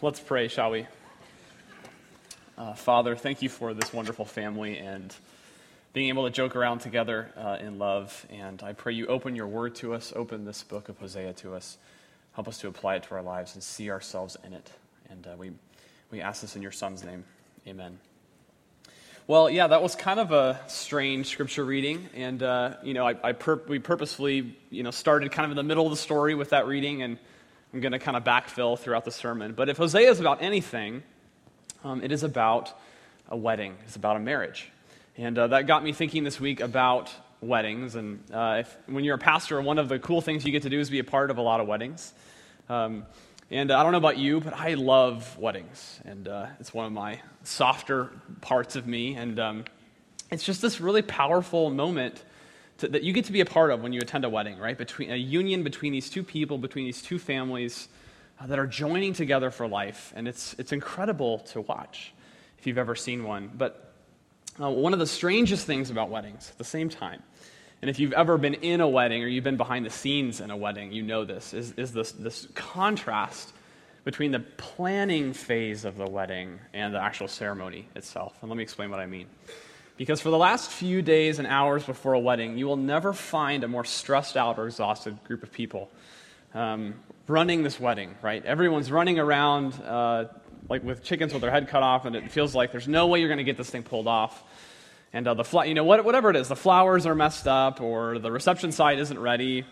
Let's 0.00 0.20
pray, 0.20 0.46
shall 0.46 0.70
we? 0.70 0.86
Uh, 2.56 2.74
Father, 2.74 3.16
thank 3.16 3.42
you 3.42 3.48
for 3.48 3.74
this 3.74 3.92
wonderful 3.92 4.24
family 4.24 4.78
and 4.78 5.12
being 5.92 6.08
able 6.08 6.22
to 6.22 6.30
joke 6.30 6.54
around 6.54 6.78
together 6.78 7.32
uh, 7.36 7.56
in 7.58 7.80
love. 7.80 8.24
And 8.30 8.62
I 8.62 8.74
pray 8.74 8.92
you 8.92 9.08
open 9.08 9.34
your 9.34 9.48
word 9.48 9.74
to 9.76 9.94
us, 9.94 10.12
open 10.14 10.44
this 10.44 10.62
book 10.62 10.88
of 10.88 10.98
Hosea 10.98 11.32
to 11.38 11.56
us. 11.56 11.78
Help 12.34 12.46
us 12.46 12.58
to 12.58 12.68
apply 12.68 12.94
it 12.94 13.02
to 13.04 13.16
our 13.16 13.22
lives 13.22 13.54
and 13.54 13.62
see 13.62 13.90
ourselves 13.90 14.36
in 14.44 14.52
it. 14.52 14.70
And 15.10 15.26
uh, 15.26 15.30
we, 15.36 15.50
we 16.12 16.20
ask 16.20 16.42
this 16.42 16.54
in 16.54 16.62
your 16.62 16.70
Son's 16.70 17.02
name. 17.02 17.24
Amen. 17.66 17.98
Well, 19.26 19.50
yeah, 19.50 19.66
that 19.66 19.82
was 19.82 19.96
kind 19.96 20.20
of 20.20 20.30
a 20.30 20.60
strange 20.68 21.26
scripture 21.26 21.64
reading, 21.64 22.08
and 22.14 22.40
uh, 22.40 22.74
you 22.84 22.94
know, 22.94 23.04
I, 23.04 23.16
I 23.22 23.32
pur- 23.32 23.62
we 23.66 23.80
purposefully, 23.80 24.56
you 24.70 24.84
know, 24.84 24.92
started 24.92 25.32
kind 25.32 25.44
of 25.44 25.50
in 25.50 25.56
the 25.56 25.64
middle 25.64 25.86
of 25.86 25.90
the 25.90 25.98
story 25.98 26.36
with 26.36 26.50
that 26.50 26.68
reading, 26.68 27.02
and 27.02 27.18
I'm 27.72 27.80
going 27.80 27.92
to 27.92 27.98
kind 27.98 28.16
of 28.16 28.24
backfill 28.24 28.78
throughout 28.78 29.04
the 29.04 29.10
sermon. 29.10 29.52
But 29.52 29.68
if 29.68 29.76
Hosea 29.76 30.10
is 30.10 30.20
about 30.20 30.42
anything, 30.42 31.02
um, 31.84 32.02
it 32.02 32.12
is 32.12 32.22
about 32.22 32.72
a 33.28 33.36
wedding. 33.36 33.76
It's 33.84 33.96
about 33.96 34.16
a 34.16 34.20
marriage, 34.20 34.70
and 35.16 35.38
uh, 35.38 35.48
that 35.48 35.66
got 35.66 35.84
me 35.84 35.92
thinking 35.92 36.24
this 36.24 36.40
week 36.40 36.60
about 36.60 37.10
weddings. 37.40 37.94
And 37.94 38.20
uh, 38.32 38.58
if, 38.60 38.76
when 38.86 39.04
you're 39.04 39.16
a 39.16 39.18
pastor, 39.18 39.60
one 39.60 39.78
of 39.78 39.88
the 39.88 39.98
cool 39.98 40.20
things 40.20 40.44
you 40.44 40.52
get 40.52 40.62
to 40.62 40.70
do 40.70 40.80
is 40.80 40.90
be 40.90 40.98
a 40.98 41.04
part 41.04 41.30
of 41.30 41.38
a 41.38 41.42
lot 41.42 41.60
of 41.60 41.66
weddings. 41.66 42.12
Um, 42.68 43.04
and 43.50 43.70
uh, 43.70 43.78
I 43.78 43.82
don't 43.82 43.92
know 43.92 43.98
about 43.98 44.18
you, 44.18 44.40
but 44.40 44.54
I 44.54 44.74
love 44.74 45.38
weddings. 45.38 46.00
And 46.04 46.28
uh, 46.28 46.46
it's 46.60 46.74
one 46.74 46.86
of 46.86 46.92
my 46.92 47.20
softer 47.44 48.10
parts 48.40 48.76
of 48.76 48.86
me. 48.86 49.14
And 49.14 49.38
um, 49.38 49.64
it's 50.30 50.44
just 50.44 50.60
this 50.60 50.80
really 50.80 51.02
powerful 51.02 51.70
moment 51.70 52.22
to, 52.78 52.88
that 52.88 53.02
you 53.02 53.12
get 53.12 53.26
to 53.26 53.32
be 53.32 53.40
a 53.40 53.46
part 53.46 53.70
of 53.70 53.82
when 53.82 53.92
you 53.92 54.00
attend 54.00 54.24
a 54.24 54.28
wedding, 54.28 54.58
right? 54.58 54.76
Between, 54.76 55.10
a 55.10 55.16
union 55.16 55.62
between 55.62 55.92
these 55.92 56.10
two 56.10 56.22
people, 56.22 56.58
between 56.58 56.84
these 56.84 57.02
two 57.02 57.18
families 57.18 57.88
uh, 58.40 58.46
that 58.46 58.58
are 58.58 58.66
joining 58.66 59.12
together 59.12 59.50
for 59.50 59.68
life. 59.68 60.12
And 60.16 60.26
it's, 60.26 60.54
it's 60.58 60.72
incredible 60.72 61.40
to 61.40 61.60
watch 61.62 62.12
if 62.58 62.66
you've 62.66 62.78
ever 62.78 62.94
seen 62.94 63.24
one. 63.24 63.50
But 63.54 63.92
uh, 64.60 64.70
one 64.70 64.92
of 64.92 64.98
the 64.98 65.06
strangest 65.06 65.66
things 65.66 65.90
about 65.90 66.10
weddings 66.10 66.50
at 66.50 66.58
the 66.58 66.64
same 66.64 66.88
time 66.88 67.22
and 67.80 67.88
if 67.88 67.98
you've 67.98 68.12
ever 68.12 68.38
been 68.38 68.54
in 68.54 68.80
a 68.80 68.88
wedding 68.88 69.22
or 69.22 69.28
you've 69.28 69.44
been 69.44 69.56
behind 69.56 69.86
the 69.86 69.90
scenes 69.90 70.40
in 70.40 70.50
a 70.50 70.56
wedding, 70.56 70.92
you 70.92 71.02
know 71.02 71.24
this, 71.24 71.54
is, 71.54 71.72
is 71.72 71.92
this, 71.92 72.12
this 72.12 72.48
contrast 72.54 73.52
between 74.04 74.32
the 74.32 74.40
planning 74.40 75.32
phase 75.32 75.84
of 75.84 75.96
the 75.96 76.06
wedding 76.08 76.58
and 76.72 76.94
the 76.94 77.00
actual 77.00 77.28
ceremony 77.28 77.88
itself. 77.94 78.36
And 78.40 78.50
let 78.50 78.56
me 78.56 78.62
explain 78.62 78.90
what 78.90 78.98
I 78.98 79.06
mean. 79.06 79.26
Because 79.98 80.22
for 80.22 80.30
the 80.30 80.38
last 80.38 80.70
few 80.70 81.02
days 81.02 81.38
and 81.38 81.46
hours 81.46 81.84
before 81.84 82.14
a 82.14 82.18
wedding, 82.18 82.56
you 82.56 82.66
will 82.66 82.76
never 82.76 83.12
find 83.12 83.64
a 83.64 83.68
more 83.68 83.84
stressed 83.84 84.36
out 84.36 84.58
or 84.58 84.66
exhausted 84.66 85.22
group 85.24 85.42
of 85.42 85.52
people 85.52 85.90
um, 86.54 86.94
running 87.26 87.62
this 87.62 87.78
wedding, 87.78 88.14
right? 88.22 88.42
Everyone's 88.42 88.90
running 88.90 89.18
around 89.18 89.74
uh, 89.82 90.28
like 90.70 90.82
with 90.82 91.04
chickens 91.04 91.34
with 91.34 91.42
their 91.42 91.50
head 91.50 91.68
cut 91.68 91.82
off, 91.82 92.06
and 92.06 92.16
it 92.16 92.30
feels 92.30 92.54
like 92.54 92.72
there's 92.72 92.88
no 92.88 93.08
way 93.08 93.18
you're 93.20 93.28
going 93.28 93.36
to 93.36 93.44
get 93.44 93.58
this 93.58 93.68
thing 93.68 93.82
pulled 93.82 94.08
off 94.08 94.42
and 95.12 95.26
uh, 95.26 95.34
the 95.34 95.44
fl- 95.44 95.64
you 95.64 95.74
know 95.74 95.84
what, 95.84 96.04
whatever 96.04 96.30
it 96.30 96.36
is, 96.36 96.48
the 96.48 96.56
flowers 96.56 97.06
are 97.06 97.14
messed 97.14 97.48
up, 97.48 97.80
or 97.80 98.18
the 98.18 98.30
reception 98.30 98.72
site 98.72 98.98
isn't 98.98 99.18
ready, 99.18 99.64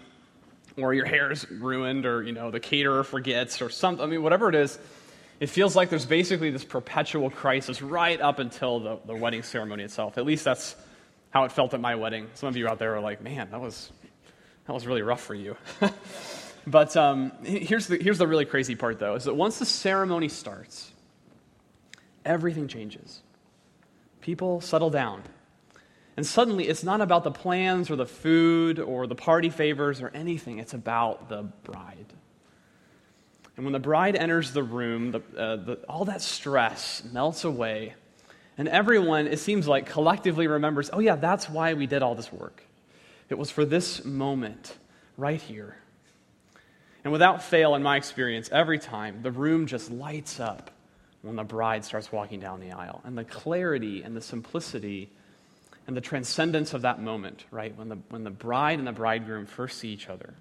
or 0.76 0.94
your 0.94 1.04
hair's 1.04 1.48
ruined, 1.50 2.06
or 2.06 2.22
you 2.22 2.32
know 2.32 2.50
the 2.50 2.60
caterer 2.60 3.04
forgets, 3.04 3.60
or 3.60 3.68
something. 3.68 4.02
I 4.02 4.06
mean, 4.08 4.22
whatever 4.22 4.48
it 4.48 4.54
is, 4.54 4.78
it 5.40 5.48
feels 5.48 5.76
like 5.76 5.90
there's 5.90 6.06
basically 6.06 6.50
this 6.50 6.64
perpetual 6.64 7.30
crisis 7.30 7.82
right 7.82 8.20
up 8.20 8.38
until 8.38 8.80
the, 8.80 8.98
the 9.06 9.14
wedding 9.14 9.42
ceremony 9.42 9.84
itself. 9.84 10.18
At 10.18 10.24
least 10.24 10.44
that's 10.44 10.76
how 11.30 11.44
it 11.44 11.52
felt 11.52 11.74
at 11.74 11.80
my 11.80 11.94
wedding. 11.94 12.28
Some 12.34 12.48
of 12.48 12.56
you 12.56 12.68
out 12.68 12.78
there 12.78 12.96
are 12.96 13.00
like, 13.00 13.22
man, 13.22 13.50
that 13.50 13.60
was 13.60 13.90
that 14.66 14.72
was 14.72 14.86
really 14.86 15.02
rough 15.02 15.22
for 15.22 15.34
you. 15.34 15.56
but 16.66 16.96
um, 16.96 17.32
here's 17.44 17.86
the 17.86 17.96
here's 17.96 18.18
the 18.18 18.26
really 18.26 18.44
crazy 18.44 18.74
part, 18.74 18.98
though, 18.98 19.14
is 19.14 19.24
that 19.24 19.34
once 19.34 19.58
the 19.58 19.66
ceremony 19.66 20.28
starts, 20.28 20.92
everything 22.24 22.68
changes 22.68 23.22
people 24.26 24.60
settle 24.60 24.90
down. 24.90 25.22
And 26.16 26.26
suddenly, 26.26 26.66
it's 26.66 26.82
not 26.82 27.00
about 27.00 27.22
the 27.22 27.30
plans 27.30 27.90
or 27.90 27.96
the 27.96 28.06
food 28.06 28.80
or 28.80 29.06
the 29.06 29.14
party 29.14 29.50
favors 29.50 30.02
or 30.02 30.08
anything, 30.08 30.58
it's 30.58 30.74
about 30.74 31.28
the 31.28 31.44
bride. 31.62 32.12
And 33.56 33.64
when 33.64 33.72
the 33.72 33.78
bride 33.78 34.16
enters 34.16 34.52
the 34.52 34.62
room, 34.62 35.12
the, 35.12 35.22
uh, 35.36 35.56
the, 35.56 35.78
all 35.88 36.04
that 36.06 36.20
stress 36.20 37.02
melts 37.10 37.44
away. 37.44 37.94
And 38.58 38.68
everyone, 38.68 39.26
it 39.26 39.38
seems 39.38 39.66
like, 39.66 39.86
collectively 39.86 40.46
remembers 40.46 40.90
oh, 40.92 40.98
yeah, 40.98 41.16
that's 41.16 41.48
why 41.48 41.74
we 41.74 41.86
did 41.86 42.02
all 42.02 42.14
this 42.14 42.32
work. 42.32 42.62
It 43.28 43.38
was 43.38 43.50
for 43.50 43.64
this 43.64 44.04
moment 44.04 44.76
right 45.16 45.40
here. 45.40 45.76
And 47.02 47.12
without 47.12 47.42
fail, 47.42 47.74
in 47.74 47.82
my 47.82 47.96
experience, 47.96 48.48
every 48.52 48.78
time 48.78 49.22
the 49.22 49.30
room 49.30 49.66
just 49.66 49.90
lights 49.90 50.40
up 50.40 50.70
when 51.22 51.36
the 51.36 51.44
bride 51.44 51.84
starts 51.84 52.12
walking 52.12 52.40
down 52.40 52.60
the 52.60 52.72
aisle. 52.72 53.00
And 53.04 53.16
the 53.16 53.24
clarity 53.24 54.02
and 54.02 54.16
the 54.16 54.20
simplicity 54.20 55.10
and 55.86 55.96
the 55.96 56.00
transcendence 56.00 56.74
of 56.74 56.82
that 56.82 57.00
moment, 57.00 57.44
right? 57.50 57.76
When 57.76 57.88
the, 57.88 57.98
when 58.08 58.24
the 58.24 58.30
bride 58.30 58.78
and 58.78 58.86
the 58.86 58.92
bridegroom 58.92 59.46
first 59.46 59.78
see 59.78 59.88
each 59.88 60.08
other. 60.08 60.34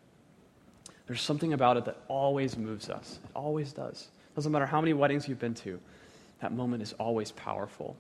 There's 1.08 1.22
something 1.22 1.54
about 1.54 1.78
it 1.78 1.86
that 1.86 1.98
always 2.08 2.58
moves 2.58 2.90
us. 2.90 3.20
It 3.24 3.30
always 3.36 3.72
does. 3.74 4.08
Doesn't 4.36 4.52
matter 4.52 4.66
how 4.66 4.82
many 4.82 4.94
weddings 4.94 5.28
you've 5.28 5.40
been 5.40 5.54
to, 5.56 5.80
that 6.42 6.52
moment 6.52 6.84
is 6.84 6.94
always 6.94 7.32
powerful. 7.32 7.96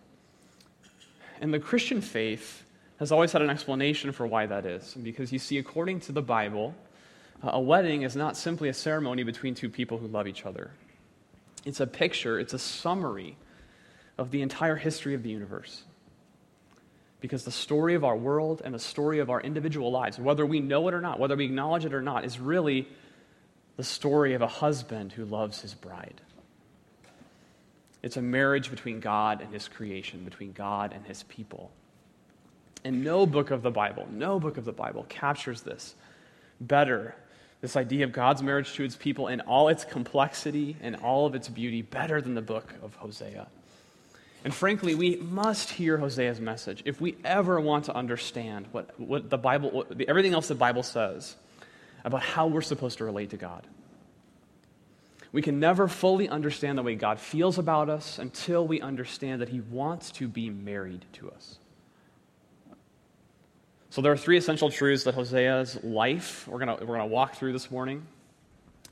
And 1.39 1.53
the 1.53 1.59
Christian 1.59 2.01
faith 2.01 2.63
has 2.99 3.11
always 3.11 3.31
had 3.31 3.41
an 3.41 3.49
explanation 3.49 4.11
for 4.11 4.25
why 4.25 4.45
that 4.45 4.65
is. 4.65 4.93
Because 4.93 5.31
you 5.31 5.39
see, 5.39 5.57
according 5.57 5.99
to 6.01 6.11
the 6.11 6.21
Bible, 6.21 6.73
a 7.43 7.59
wedding 7.59 8.03
is 8.03 8.15
not 8.15 8.37
simply 8.37 8.69
a 8.69 8.73
ceremony 8.73 9.23
between 9.23 9.53
two 9.53 9.69
people 9.69 9.97
who 9.97 10.07
love 10.07 10.27
each 10.27 10.45
other. 10.45 10.71
It's 11.65 11.79
a 11.79 11.87
picture, 11.87 12.39
it's 12.39 12.53
a 12.53 12.59
summary 12.59 13.37
of 14.17 14.31
the 14.31 14.41
entire 14.41 14.75
history 14.75 15.13
of 15.13 15.23
the 15.23 15.29
universe. 15.29 15.83
Because 17.25 17.43
the 17.43 17.49
story 17.49 17.95
of 17.95 18.03
our 18.03 18.15
world 18.15 18.61
and 18.63 18.71
the 18.71 18.77
story 18.77 19.17
of 19.17 19.31
our 19.31 19.41
individual 19.41 19.89
lives, 19.89 20.19
whether 20.19 20.45
we 20.45 20.59
know 20.59 20.87
it 20.89 20.93
or 20.93 21.01
not, 21.01 21.19
whether 21.19 21.35
we 21.35 21.45
acknowledge 21.45 21.83
it 21.83 21.91
or 21.91 22.01
not, 22.03 22.23
is 22.23 22.39
really 22.39 22.87
the 23.77 23.83
story 23.83 24.35
of 24.35 24.43
a 24.43 24.47
husband 24.47 25.11
who 25.11 25.25
loves 25.25 25.59
his 25.59 25.73
bride. 25.73 26.21
It's 28.03 28.15
a 28.15 28.21
marriage 28.21 28.69
between 28.69 28.99
God 28.99 29.41
and 29.41 29.51
his 29.51 29.67
creation, 29.67 30.23
between 30.23 30.51
God 30.51 30.93
and 30.93 31.03
his 31.03 31.23
people. 31.23 31.71
And 32.83 33.03
no 33.03 33.25
book 33.25 33.49
of 33.49 33.63
the 33.63 33.71
Bible, 33.71 34.07
no 34.11 34.39
book 34.39 34.59
of 34.59 34.65
the 34.65 34.71
Bible 34.71 35.07
captures 35.09 35.61
this 35.61 35.95
better 36.61 37.15
this 37.61 37.75
idea 37.75 38.05
of 38.05 38.11
God's 38.11 38.43
marriage 38.43 38.73
to 38.73 38.83
its 38.83 38.95
people 38.95 39.29
in 39.29 39.41
all 39.41 39.69
its 39.69 39.83
complexity 39.83 40.77
and 40.81 40.97
all 40.97 41.25
of 41.25 41.33
its 41.33 41.49
beauty 41.49 41.81
better 41.81 42.21
than 42.21 42.35
the 42.35 42.41
book 42.43 42.75
of 42.83 42.93
Hosea. 42.93 43.47
And 44.45 44.53
frankly, 44.53 44.93
we 44.93 45.15
must 45.15 45.71
hear 45.71 45.97
Hosea's 45.97 46.39
message 46.39 46.83
if 46.85 47.01
we 47.01 47.17
ever 47.25 47.59
want 47.59 47.85
to 47.85 47.95
understand 47.95 48.67
what, 48.71 48.97
what 48.99 49.31
the 49.31 49.39
Bible, 49.39 49.71
what, 49.71 49.99
everything 50.07 50.35
else 50.35 50.47
the 50.47 50.53
Bible 50.53 50.83
says 50.83 51.35
about 52.03 52.21
how 52.21 52.45
we're 52.45 52.61
supposed 52.61 52.99
to 52.99 53.05
relate 53.05 53.31
to 53.31 53.37
God. 53.37 53.65
We 55.31 55.41
can 55.41 55.59
never 55.59 55.87
fully 55.87 56.29
understand 56.29 56.77
the 56.77 56.83
way 56.83 56.93
God 56.93 57.19
feels 57.19 57.57
about 57.57 57.89
us 57.89 58.19
until 58.19 58.67
we 58.67 58.79
understand 58.81 59.41
that 59.41 59.49
He 59.49 59.61
wants 59.61 60.11
to 60.11 60.27
be 60.27 60.51
married 60.51 61.05
to 61.13 61.31
us. 61.31 61.57
So 63.89 64.03
there 64.03 64.11
are 64.11 64.17
three 64.17 64.37
essential 64.37 64.69
truths 64.69 65.05
that 65.05 65.15
Hosea's 65.15 65.83
life 65.83 66.47
we're 66.47 66.63
going 66.63 66.85
we're 66.85 66.97
gonna 66.97 67.07
walk 67.07 67.33
through 67.33 67.53
this 67.53 67.71
morning 67.71 68.05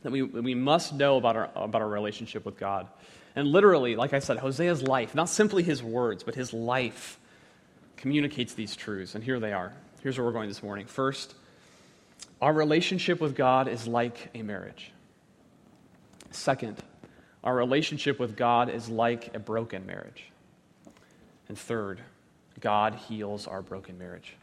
that 0.02 0.12
we, 0.12 0.24
we 0.24 0.56
must 0.56 0.94
know 0.94 1.18
about 1.18 1.35
our, 1.35 1.50
about 1.56 1.84
our 1.84 1.88
relationship 1.88 2.44
with 2.44 2.58
God. 2.58 2.88
And 3.35 3.47
literally, 3.47 3.95
like 3.95 4.13
I 4.13 4.19
said, 4.19 4.38
Hosea's 4.38 4.83
life, 4.83 5.16
not 5.16 5.29
simply 5.29 5.63
his 5.63 5.81
words, 5.81 6.23
but 6.23 6.35
his 6.35 6.53
life 6.53 7.19
communicates 7.97 8.53
these 8.53 8.75
truths. 8.75 9.16
And 9.16 9.23
here 9.23 9.39
they 9.39 9.53
are. 9.53 9.73
Here's 10.01 10.17
where 10.17 10.25
we're 10.25 10.33
going 10.33 10.49
this 10.49 10.61
morning. 10.61 10.85
First, 10.85 11.33
our 12.41 12.53
relationship 12.53 13.22
with 13.22 13.35
God 13.35 13.67
is 13.67 13.88
like 13.88 14.29
a 14.35 14.43
marriage. 14.43 14.91
Second, 16.31 16.78
our 17.43 17.55
relationship 17.55 18.19
with 18.19 18.35
God 18.35 18.69
is 18.69 18.90
like 18.90 19.35
a 19.35 19.40
broken 19.40 19.85
marriage. 19.85 20.25
And 21.47 21.58
third, 21.58 22.02
God 22.59 22.96
heals 22.96 23.47
our 23.47 23.61
broken 23.61 23.97
marriage. 23.97 24.35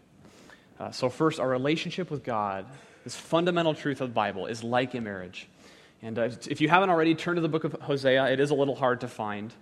Uh, 0.79 0.91
so, 0.91 1.09
first, 1.09 1.38
our 1.38 1.49
relationship 1.49 2.11
with 2.11 2.25
God, 2.25 2.67
this 3.05 3.17
fundamental 3.17 3.75
truth 3.75 4.00
of 4.00 4.09
the 4.09 4.15
Bible, 4.15 4.47
is 4.47 4.65
like 4.65 4.94
a 4.94 5.00
marriage. 5.00 5.47
And 6.02 6.19
uh, 6.19 6.31
if 6.49 6.61
you 6.61 6.69
haven't 6.69 6.91
already, 6.91 7.14
turn 7.14 7.37
to 7.37 7.41
the 7.41 7.49
book 7.49 7.64
of 7.64 7.73
Hosea. 7.73 8.32
It 8.32 8.41
is 8.41 8.50
a 8.50 8.55
little 8.55 8.75
hard 8.75 9.00
to 9.02 9.08
find. 9.08 9.52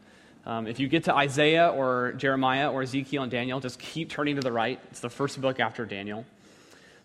Um, 0.47 0.67
if 0.67 0.79
you 0.79 0.89
get 0.89 1.05
to 1.05 1.15
Isaiah 1.15 1.69
or 1.69 2.13
Jeremiah 2.13 2.71
or 2.71 2.83
Ezekiel 2.83 3.23
and 3.23 3.31
Daniel, 3.31 3.61
just 3.61 3.79
keep 3.79 4.09
turning 4.09 4.37
to 4.37 4.43
the 4.43 4.53
right. 4.53 4.81
It's 4.91 5.01
the 5.01 5.11
first 5.11 5.41
book 5.41 5.61
after 5.61 5.85
Daniel. 5.85 6.25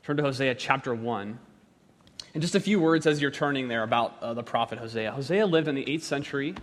Turn 0.04 0.18
to 0.18 0.24
Hosea 0.24 0.56
chapter 0.56 0.94
1. 0.94 1.40
And 2.34 2.42
just 2.42 2.56
a 2.56 2.60
few 2.60 2.80
words 2.80 3.06
as 3.06 3.22
you're 3.22 3.32
turning 3.32 3.68
there 3.68 3.84
about 3.84 4.18
uh, 4.22 4.34
the 4.34 4.44
prophet 4.44 4.78
Hosea. 4.78 5.12
Hosea 5.12 5.46
lived 5.46 5.68
in 5.68 5.76
the 5.76 5.86
8th 5.86 6.02
century 6.02 6.56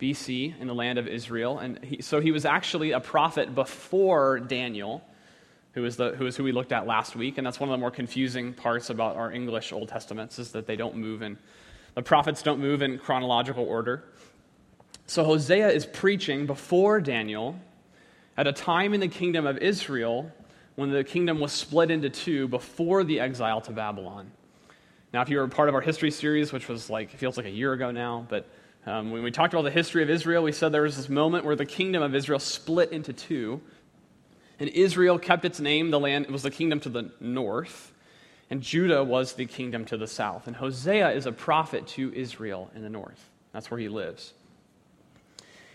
BC 0.00 0.60
in 0.60 0.66
the 0.66 0.74
land 0.74 0.98
of 0.98 1.06
Israel. 1.06 1.58
And 1.58 1.82
he, 1.84 2.02
so 2.02 2.20
he 2.20 2.32
was 2.32 2.44
actually 2.44 2.92
a 2.92 3.00
prophet 3.00 3.54
before 3.54 4.40
Daniel 4.40 5.02
who 5.72 5.84
is, 5.84 5.96
the, 5.96 6.12
who 6.12 6.26
is 6.26 6.36
who 6.36 6.44
we 6.44 6.52
looked 6.52 6.72
at 6.72 6.86
last 6.86 7.16
week. 7.16 7.36
And 7.36 7.46
that's 7.46 7.58
one 7.58 7.68
of 7.68 7.72
the 7.72 7.78
more 7.78 7.90
confusing 7.90 8.54
parts 8.54 8.90
about 8.90 9.16
our 9.16 9.32
English 9.32 9.72
Old 9.72 9.88
Testaments 9.88 10.38
is 10.38 10.52
that 10.52 10.66
they 10.66 10.76
don't 10.76 10.96
move 10.96 11.22
in, 11.22 11.36
the 11.94 12.02
prophets 12.02 12.42
don't 12.42 12.60
move 12.60 12.82
in 12.82 12.98
chronological 12.98 13.64
order. 13.64 14.04
So 15.06 15.24
Hosea 15.24 15.68
is 15.68 15.86
preaching 15.86 16.46
before 16.46 17.00
Daniel 17.00 17.58
at 18.36 18.46
a 18.46 18.52
time 18.52 18.94
in 18.94 19.00
the 19.00 19.08
kingdom 19.08 19.46
of 19.46 19.58
Israel 19.58 20.32
when 20.76 20.90
the 20.90 21.04
kingdom 21.04 21.38
was 21.38 21.52
split 21.52 21.90
into 21.90 22.10
two 22.10 22.48
before 22.48 23.04
the 23.04 23.20
exile 23.20 23.60
to 23.60 23.72
Babylon. 23.72 24.30
Now, 25.12 25.22
if 25.22 25.28
you 25.28 25.38
were 25.38 25.46
part 25.46 25.68
of 25.68 25.74
our 25.76 25.80
history 25.80 26.10
series, 26.10 26.52
which 26.52 26.68
was 26.68 26.90
like, 26.90 27.10
feels 27.10 27.36
like 27.36 27.46
a 27.46 27.50
year 27.50 27.72
ago 27.72 27.92
now, 27.92 28.26
but 28.28 28.48
um, 28.86 29.12
when 29.12 29.22
we 29.22 29.30
talked 29.30 29.54
about 29.54 29.62
the 29.62 29.70
history 29.70 30.02
of 30.02 30.10
Israel, 30.10 30.42
we 30.42 30.52
said 30.52 30.72
there 30.72 30.82
was 30.82 30.96
this 30.96 31.08
moment 31.08 31.44
where 31.44 31.56
the 31.56 31.64
kingdom 31.64 32.02
of 32.02 32.14
Israel 32.14 32.40
split 32.40 32.90
into 32.90 33.12
two. 33.12 33.60
And 34.58 34.68
Israel 34.70 35.18
kept 35.18 35.44
its 35.44 35.60
name, 35.60 35.90
the 35.90 36.00
land, 36.00 36.26
it 36.26 36.30
was 36.30 36.42
the 36.42 36.50
kingdom 36.50 36.80
to 36.80 36.88
the 36.88 37.10
north, 37.20 37.92
and 38.54 38.62
Judah 38.62 39.02
was 39.02 39.32
the 39.32 39.46
kingdom 39.46 39.84
to 39.86 39.96
the 39.96 40.06
south. 40.06 40.46
And 40.46 40.54
Hosea 40.54 41.10
is 41.10 41.26
a 41.26 41.32
prophet 41.32 41.88
to 41.88 42.14
Israel 42.14 42.70
in 42.76 42.82
the 42.82 42.88
north. 42.88 43.28
That's 43.50 43.68
where 43.68 43.80
he 43.80 43.88
lives. 43.88 44.32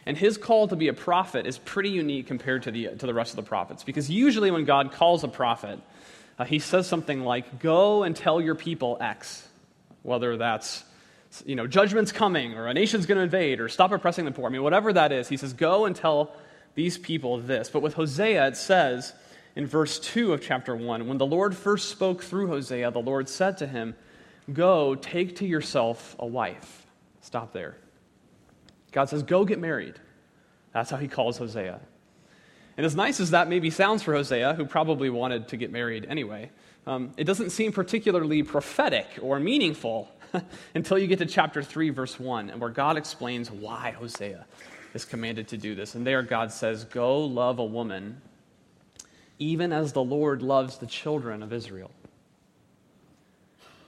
And 0.06 0.18
his 0.18 0.38
call 0.38 0.70
to 0.70 0.78
be 0.78 0.88
a 0.88 0.94
prophet 0.94 1.46
is 1.46 1.58
pretty 1.58 1.90
unique 1.90 2.28
compared 2.28 2.64
to 2.64 2.72
the, 2.72 2.96
to 2.96 3.06
the 3.06 3.14
rest 3.14 3.34
of 3.34 3.36
the 3.36 3.44
prophets. 3.44 3.84
Because 3.84 4.10
usually 4.10 4.50
when 4.50 4.64
God 4.64 4.94
calls 4.94 5.26
a 5.26 5.28
prophet, 5.28 5.81
uh, 6.38 6.46
he 6.46 6.60
says 6.60 6.88
something 6.88 7.26
like, 7.26 7.60
Go 7.60 8.04
and 8.04 8.16
tell 8.16 8.40
your 8.40 8.56
people 8.56 8.96
X, 9.02 9.46
whether 10.04 10.38
that's 10.38 10.81
you 11.46 11.58
know, 11.58 11.68
judgment's 11.68 12.14
coming, 12.14 12.54
or 12.54 12.68
a 12.68 12.74
nation's 12.74 13.06
going 13.08 13.18
to 13.18 13.24
invade, 13.24 13.60
or 13.60 13.68
stop 13.68 13.92
oppressing 13.92 14.24
the 14.24 14.31
poor. 14.31 14.46
I 14.46 14.50
mean, 14.50 14.64
whatever 14.64 14.94
that 14.94 15.12
is, 15.12 15.28
he 15.28 15.36
says, 15.36 15.52
Go 15.52 15.84
and 15.84 15.94
tell 15.94 16.34
these 16.76 16.98
people 16.98 17.40
this. 17.40 17.70
But 17.70 17.81
with 17.81 17.96
Hosea, 17.96 18.48
it 18.48 18.56
says 18.56 19.14
in 19.56 19.66
verse 19.66 20.00
2 20.00 20.34
of 20.34 20.42
chapter 20.42 20.75
1 20.75 21.07
when 21.07 21.18
the 21.18 21.25
Lord 21.25 21.56
first 21.56 21.90
spoke 21.90 22.24
through 22.24 22.48
Hosea, 22.48 22.92
the 22.92 23.00
Lord 23.00 23.28
said 23.28 23.57
to 23.57 23.68
him, 23.68 23.96
Go, 24.51 24.96
take 24.96 25.36
to 25.38 25.46
yourself 25.46 26.16
a 26.19 26.25
wife. 26.25 26.88
Stop 27.22 27.54
there. 27.54 27.78
God 28.92 29.10
says, 29.10 29.24
Go 29.24 29.46
get 29.46 29.60
married. 29.60 29.96
That's 30.74 30.90
how 30.90 30.98
he 30.98 31.07
calls 31.07 31.38
Hosea. 31.38 31.80
And 32.78 32.86
as 32.86 32.96
nice 32.96 33.19
as 33.19 33.31
that 33.31 33.50
maybe 33.50 33.69
sounds 33.69 34.04
for 34.04 34.13
Hosea, 34.13 34.54
who 34.54 34.66
probably 34.66 35.10
wanted 35.10 35.50
to 35.50 35.57
get 35.57 35.72
married 35.72 36.06
anyway, 36.10 36.50
um, 36.88 37.12
it 37.18 37.25
doesn't 37.25 37.50
seem 37.50 37.72
particularly 37.72 38.42
prophetic 38.42 39.06
or 39.22 39.40
meaningful 39.40 40.10
until 40.75 40.98
you 40.98 41.07
get 41.07 41.19
to 41.19 41.25
chapter 41.25 41.62
3, 41.62 41.90
verse 41.90 42.19
1, 42.19 42.50
and 42.50 42.62
where 42.62 42.69
God 42.69 42.98
explains 42.98 43.52
why 43.52 43.92
Hosea 43.92 44.45
is 44.94 45.06
commanded 45.06 45.48
to 45.50 45.57
do 45.57 45.75
this. 45.75 45.95
And 45.95 46.07
there, 46.07 46.24
God 46.24 46.52
says, 46.52 46.86
Go 46.86 47.19
love 47.25 47.60
a 47.60 47.66
woman, 47.66 48.22
even 49.40 49.72
as 49.72 49.94
the 49.94 50.04
Lord 50.04 50.42
loves 50.42 50.78
the 50.78 50.86
children 50.86 51.42
of 51.42 51.54
Israel. 51.54 51.92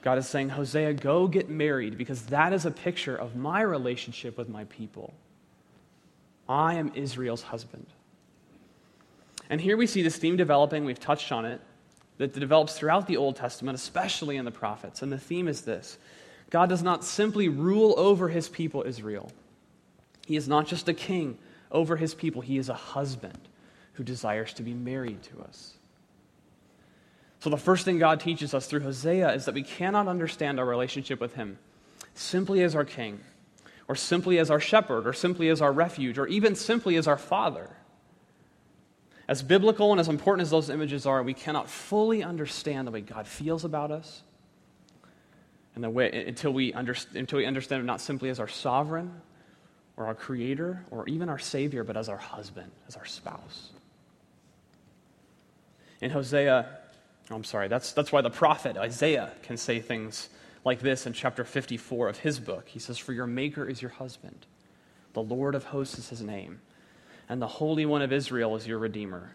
God 0.00 0.18
is 0.18 0.26
saying, 0.26 0.48
Hosea, 0.48 0.94
go 0.94 1.28
get 1.28 1.48
married 1.48 1.96
because 1.96 2.26
that 2.26 2.52
is 2.52 2.66
a 2.66 2.70
picture 2.70 3.14
of 3.14 3.36
my 3.36 3.60
relationship 3.60 4.36
with 4.36 4.48
my 4.48 4.64
people. 4.64 5.14
I 6.48 6.74
am 6.74 6.90
Israel's 6.94 7.42
husband. 7.42 7.86
And 9.48 9.60
here 9.60 9.76
we 9.76 9.86
see 9.86 10.02
this 10.02 10.16
theme 10.16 10.36
developing, 10.36 10.84
we've 10.84 10.98
touched 10.98 11.30
on 11.30 11.44
it, 11.44 11.60
that 12.18 12.32
develops 12.32 12.76
throughout 12.76 13.06
the 13.06 13.16
Old 13.16 13.36
Testament, 13.36 13.76
especially 13.76 14.36
in 14.36 14.44
the 14.44 14.50
prophets. 14.50 15.02
And 15.02 15.12
the 15.12 15.18
theme 15.18 15.46
is 15.46 15.62
this 15.62 15.98
God 16.50 16.68
does 16.68 16.82
not 16.82 17.04
simply 17.04 17.48
rule 17.48 17.94
over 17.96 18.28
his 18.28 18.48
people, 18.48 18.82
Israel. 18.84 19.30
He 20.26 20.36
is 20.36 20.48
not 20.48 20.66
just 20.66 20.88
a 20.88 20.94
king 20.94 21.38
over 21.70 21.96
his 21.96 22.14
people, 22.14 22.42
he 22.42 22.58
is 22.58 22.68
a 22.68 22.74
husband 22.74 23.38
who 23.94 24.04
desires 24.04 24.52
to 24.54 24.62
be 24.62 24.74
married 24.74 25.22
to 25.24 25.40
us. 25.42 25.74
So, 27.40 27.50
the 27.50 27.56
first 27.56 27.84
thing 27.84 27.98
God 27.98 28.20
teaches 28.20 28.54
us 28.54 28.66
through 28.66 28.80
Hosea 28.80 29.32
is 29.32 29.46
that 29.46 29.54
we 29.54 29.62
cannot 29.64 30.06
understand 30.06 30.60
our 30.60 30.66
relationship 30.66 31.20
with 31.20 31.34
him 31.34 31.58
simply 32.14 32.62
as 32.62 32.74
our 32.74 32.84
king, 32.84 33.20
or 33.88 33.96
simply 33.96 34.38
as 34.38 34.50
our 34.50 34.60
shepherd, 34.60 35.06
or 35.06 35.12
simply 35.12 35.48
as 35.48 35.60
our 35.60 35.72
refuge, 35.72 36.18
or 36.18 36.26
even 36.28 36.54
simply 36.54 36.96
as 36.96 37.06
our 37.06 37.18
father. 37.18 37.70
As 39.28 39.42
biblical 39.42 39.92
and 39.92 40.00
as 40.00 40.08
important 40.08 40.42
as 40.42 40.50
those 40.50 40.70
images 40.70 41.06
are, 41.06 41.22
we 41.22 41.34
cannot 41.34 41.68
fully 41.68 42.22
understand 42.22 42.86
the 42.86 42.92
way 42.92 43.00
God 43.00 43.26
feels 43.26 43.64
about 43.64 43.90
us 43.90 44.22
and 45.74 45.82
the 45.82 45.90
way, 45.90 46.26
until, 46.26 46.52
we 46.52 46.72
under, 46.74 46.94
until 47.14 47.38
we 47.38 47.46
understand 47.46 47.80
him 47.80 47.86
not 47.86 48.00
simply 48.00 48.28
as 48.28 48.38
our 48.38 48.48
sovereign 48.48 49.20
or 49.96 50.06
our 50.06 50.14
creator 50.14 50.84
or 50.90 51.08
even 51.08 51.28
our 51.28 51.38
savior, 51.38 51.82
but 51.82 51.96
as 51.96 52.08
our 52.08 52.16
husband, 52.16 52.70
as 52.88 52.96
our 52.96 53.06
spouse. 53.06 53.70
In 56.02 56.10
Hosea, 56.10 56.66
oh, 57.30 57.34
I'm 57.34 57.44
sorry, 57.44 57.68
that's, 57.68 57.92
that's 57.92 58.12
why 58.12 58.20
the 58.20 58.30
prophet 58.30 58.76
Isaiah 58.76 59.30
can 59.42 59.56
say 59.56 59.80
things 59.80 60.28
like 60.64 60.80
this 60.80 61.06
in 61.06 61.14
chapter 61.14 61.44
54 61.44 62.08
of 62.08 62.18
his 62.18 62.38
book. 62.38 62.68
He 62.68 62.78
says, 62.78 62.98
For 62.98 63.14
your 63.14 63.26
maker 63.26 63.66
is 63.66 63.80
your 63.80 63.92
husband, 63.92 64.44
the 65.14 65.22
Lord 65.22 65.54
of 65.54 65.64
hosts 65.64 65.98
is 65.98 66.10
his 66.10 66.20
name, 66.20 66.60
and 67.28 67.40
the 67.40 67.46
Holy 67.46 67.86
One 67.86 68.02
of 68.02 68.12
Israel 68.12 68.56
is 68.56 68.66
your 68.66 68.78
redeemer. 68.78 69.34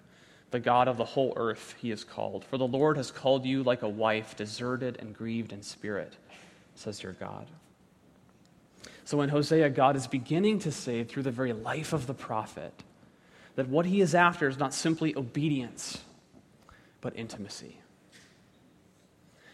The 0.52 0.60
God 0.60 0.88
of 0.88 0.98
the 0.98 1.06
whole 1.06 1.34
earth 1.36 1.75
he 1.80 1.90
is 1.90 2.04
called. 2.04 2.46
For 2.46 2.58
the 2.58 2.68
Lord 2.68 2.98
has 2.98 3.12
called 3.12 3.46
you 3.46 3.64
like 3.64 3.81
a 3.81 3.90
wife, 3.90 4.36
deserted 4.36 4.98
and 5.00 5.16
grieved 5.16 5.52
in 5.52 5.64
spirit 5.64 6.14
says 6.78 7.02
your 7.02 7.14
God. 7.14 7.48
So 9.04 9.22
in 9.22 9.30
Hosea, 9.30 9.69
God 9.69 9.96
is 9.96 10.08
beginning 10.08 10.60
to 10.60 10.72
say 10.72 11.04
through 11.04 11.24
the 11.24 11.31
very 11.31 11.54
life 11.54 11.94
of 11.94 12.08
the 12.08 12.14
prophet 12.14 12.74
that 13.56 13.68
what 13.68 13.86
he 13.86 14.02
is 14.02 14.14
after 14.14 14.48
is 14.48 14.60
not 14.60 14.74
simply 14.74 15.16
obedience, 15.16 15.98
but 17.01 17.15
intimacy. 17.15 17.79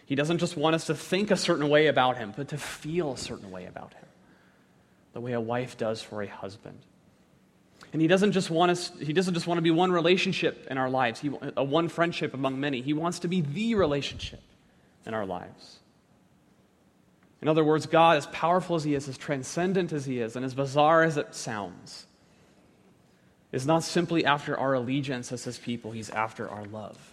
He 0.05 0.15
doesn't 0.15 0.39
just 0.39 0.57
want 0.57 0.75
us 0.75 0.85
to 0.87 0.95
think 0.95 1.31
a 1.31 1.37
certain 1.37 1.69
way 1.69 1.87
about 1.87 2.17
him, 2.17 2.33
but 2.35 2.49
to 2.49 2.57
feel 2.57 3.13
a 3.13 3.17
certain 3.17 3.51
way 3.51 3.65
about 3.65 3.93
him, 3.93 4.05
the 5.13 5.21
way 5.21 5.33
a 5.33 5.41
wife 5.41 5.77
does 5.77 6.01
for 6.01 6.21
a 6.21 6.27
husband. 6.27 6.79
And 7.93 8.01
he 8.01 8.07
doesn't 8.07 8.31
just 8.31 8.49
want 8.49 8.71
us, 8.71 8.91
he 8.99 9.13
doesn't 9.13 9.33
just 9.33 9.47
want 9.47 9.59
to 9.59 9.61
be 9.61 9.71
one 9.71 9.91
relationship 9.91 10.67
in 10.69 10.77
our 10.77 10.89
lives, 10.89 11.19
he, 11.19 11.31
a 11.55 11.63
one 11.63 11.89
friendship 11.89 12.33
among 12.33 12.59
many. 12.59 12.81
He 12.81 12.93
wants 12.93 13.19
to 13.19 13.27
be 13.27 13.41
the 13.41 13.75
relationship 13.75 14.41
in 15.05 15.13
our 15.13 15.25
lives. 15.25 15.79
In 17.43 17.49
other 17.49 17.63
words, 17.63 17.85
God, 17.87 18.17
as 18.17 18.25
powerful 18.27 18.77
as 18.77 18.85
He 18.85 18.95
is, 18.95 19.09
as 19.09 19.17
transcendent 19.17 19.91
as 19.91 20.05
He 20.05 20.19
is, 20.19 20.37
and 20.37 20.45
as 20.45 20.53
bizarre 20.53 21.03
as 21.03 21.17
it 21.17 21.35
sounds, 21.35 22.05
is 23.51 23.65
not 23.67 23.83
simply 23.83 24.25
after 24.25 24.57
our 24.57 24.73
allegiance 24.73 25.31
as 25.31 25.43
His 25.43 25.57
people, 25.57 25.91
He's 25.91 26.09
after 26.09 26.49
our 26.49 26.63
love. 26.63 27.12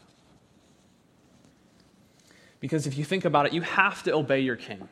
Because 2.60 2.86
if 2.86 2.96
you 2.96 3.04
think 3.04 3.24
about 3.24 3.46
it, 3.46 3.52
you 3.52 3.62
have 3.62 4.02
to 4.04 4.14
obey 4.14 4.40
your 4.40 4.56
king. 4.56 4.86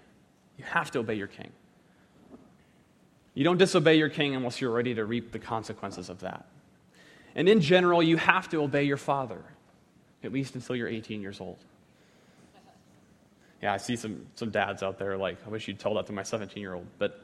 You 0.57 0.65
have 0.65 0.91
to 0.93 0.99
obey 0.99 1.15
your 1.15 1.27
king. 1.27 1.53
You 3.35 3.45
don't 3.45 3.59
disobey 3.59 3.97
your 3.97 4.09
king 4.09 4.35
unless 4.35 4.61
you're 4.61 4.73
ready 4.73 4.95
to 4.95 5.05
reap 5.05 5.31
the 5.31 5.39
consequences 5.39 6.09
of 6.09 6.21
that. 6.21 6.47
And 7.37 7.49
in 7.49 7.61
general, 7.61 8.03
you 8.03 8.17
have 8.17 8.49
to 8.49 8.63
obey 8.63 8.83
your 8.83 8.97
father, 8.97 9.41
at 10.25 10.33
least 10.33 10.57
until 10.57 10.75
you're 10.75 10.89
18 10.89 11.21
years 11.21 11.41
old. 11.41 11.59
Yeah, 13.63 13.73
I 13.73 13.77
see 13.77 13.97
some, 13.97 14.27
some 14.35 14.51
dads 14.51 14.83
out 14.83 14.99
there 14.99 15.17
like, 15.17 15.39
I 15.47 15.51
wish 15.51 15.69
you'd 15.69 15.79
tell 15.79 15.95
that 15.95 16.07
to 16.07 16.13
my 16.13 16.23
17 16.23 16.61
year 16.61 16.75
old. 16.75 16.87
But 16.99 17.21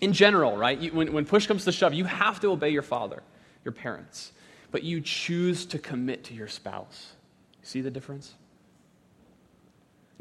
in 0.00 0.12
general, 0.12 0.56
right, 0.56 0.78
you, 0.78 0.92
when, 0.92 1.12
when 1.12 1.24
push 1.24 1.46
comes 1.46 1.64
to 1.64 1.72
shove, 1.72 1.94
you 1.94 2.04
have 2.04 2.40
to 2.40 2.48
obey 2.48 2.70
your 2.70 2.82
father, 2.82 3.22
your 3.64 3.72
parents. 3.72 4.32
But 4.70 4.82
you 4.82 5.00
choose 5.00 5.64
to 5.66 5.78
commit 5.78 6.24
to 6.24 6.34
your 6.34 6.48
spouse. 6.48 7.12
See 7.62 7.80
the 7.80 7.90
difference? 7.90 8.34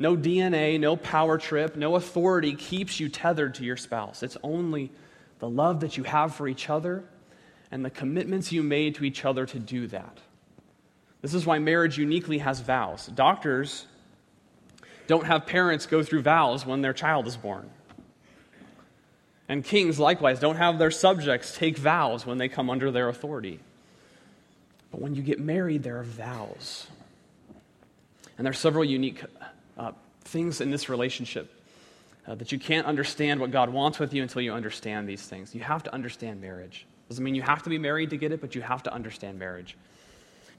No 0.02 0.18
DNA, 0.18 0.80
no 0.80 0.96
power 0.96 1.38
trip, 1.38 1.76
no 1.76 1.96
authority 1.96 2.56
keeps 2.56 3.00
you 3.00 3.08
tethered 3.08 3.54
to 3.56 3.64
your 3.64 3.78
spouse. 3.78 4.24
It's 4.24 4.36
only 4.42 4.90
the 5.38 5.48
love 5.48 5.82
that 5.82 5.96
you 5.96 6.04
have 6.06 6.34
for 6.34 6.48
each 6.48 6.72
other 6.72 7.04
and 7.70 7.86
the 7.86 7.92
commitments 7.92 8.52
you 8.52 8.64
made 8.64 8.96
to 8.96 9.06
each 9.06 9.26
other 9.26 9.46
to 9.46 9.60
do 9.60 9.86
that. 9.88 10.18
This 11.22 11.36
is 11.36 11.46
why 11.46 11.60
marriage 11.60 12.00
uniquely 12.00 12.40
has 12.40 12.62
vows. 12.62 13.12
Doctors 13.14 13.86
don't 15.06 15.26
have 15.26 15.46
parents 15.46 15.86
go 15.86 16.02
through 16.02 16.24
vows 16.24 16.66
when 16.66 16.82
their 16.82 16.94
child 16.94 17.28
is 17.28 17.38
born. 17.38 17.70
And 19.48 19.64
kings, 19.64 20.00
likewise, 20.00 20.40
don't 20.40 20.56
have 20.56 20.80
their 20.80 20.90
subjects 20.90 21.56
take 21.56 21.78
vows 21.78 22.26
when 22.26 22.40
they 22.40 22.50
come 22.50 22.72
under 22.72 22.90
their 22.90 23.08
authority. 23.08 23.60
But 24.90 25.00
when 25.00 25.14
you 25.14 25.22
get 25.22 25.40
married, 25.40 25.84
there 25.84 26.00
are 26.00 26.04
vows. 26.04 26.88
And 28.40 28.48
there 28.48 28.52
are 28.52 28.56
several 28.56 28.84
unique 28.84 29.24
uh, 29.78 29.92
things 30.24 30.62
in 30.62 30.72
this 30.72 30.90
relationship 30.90 31.52
uh, 32.28 32.36
that 32.36 32.52
you 32.52 32.60
can't 32.60 32.88
understand 32.88 33.40
what 33.40 33.52
God 33.52 33.70
wants 33.70 34.00
with 34.00 34.14
you 34.14 34.22
until 34.22 34.42
you 34.42 34.54
understand 34.54 35.08
these 35.08 35.24
things. 35.24 35.56
You 35.56 35.62
have 35.62 35.84
to 35.84 35.94
understand 35.94 36.42
marriage. 36.42 36.86
Doesn't 37.10 37.24
mean 37.24 37.36
you 37.36 37.42
have 37.42 37.64
to 37.64 37.70
be 37.70 37.78
married 37.78 38.12
to 38.12 38.18
get 38.18 38.32
it, 38.32 38.42
but 38.42 38.56
you 38.56 38.62
have 38.62 38.84
to 38.84 38.94
understand 38.94 39.40
marriage. 39.40 39.76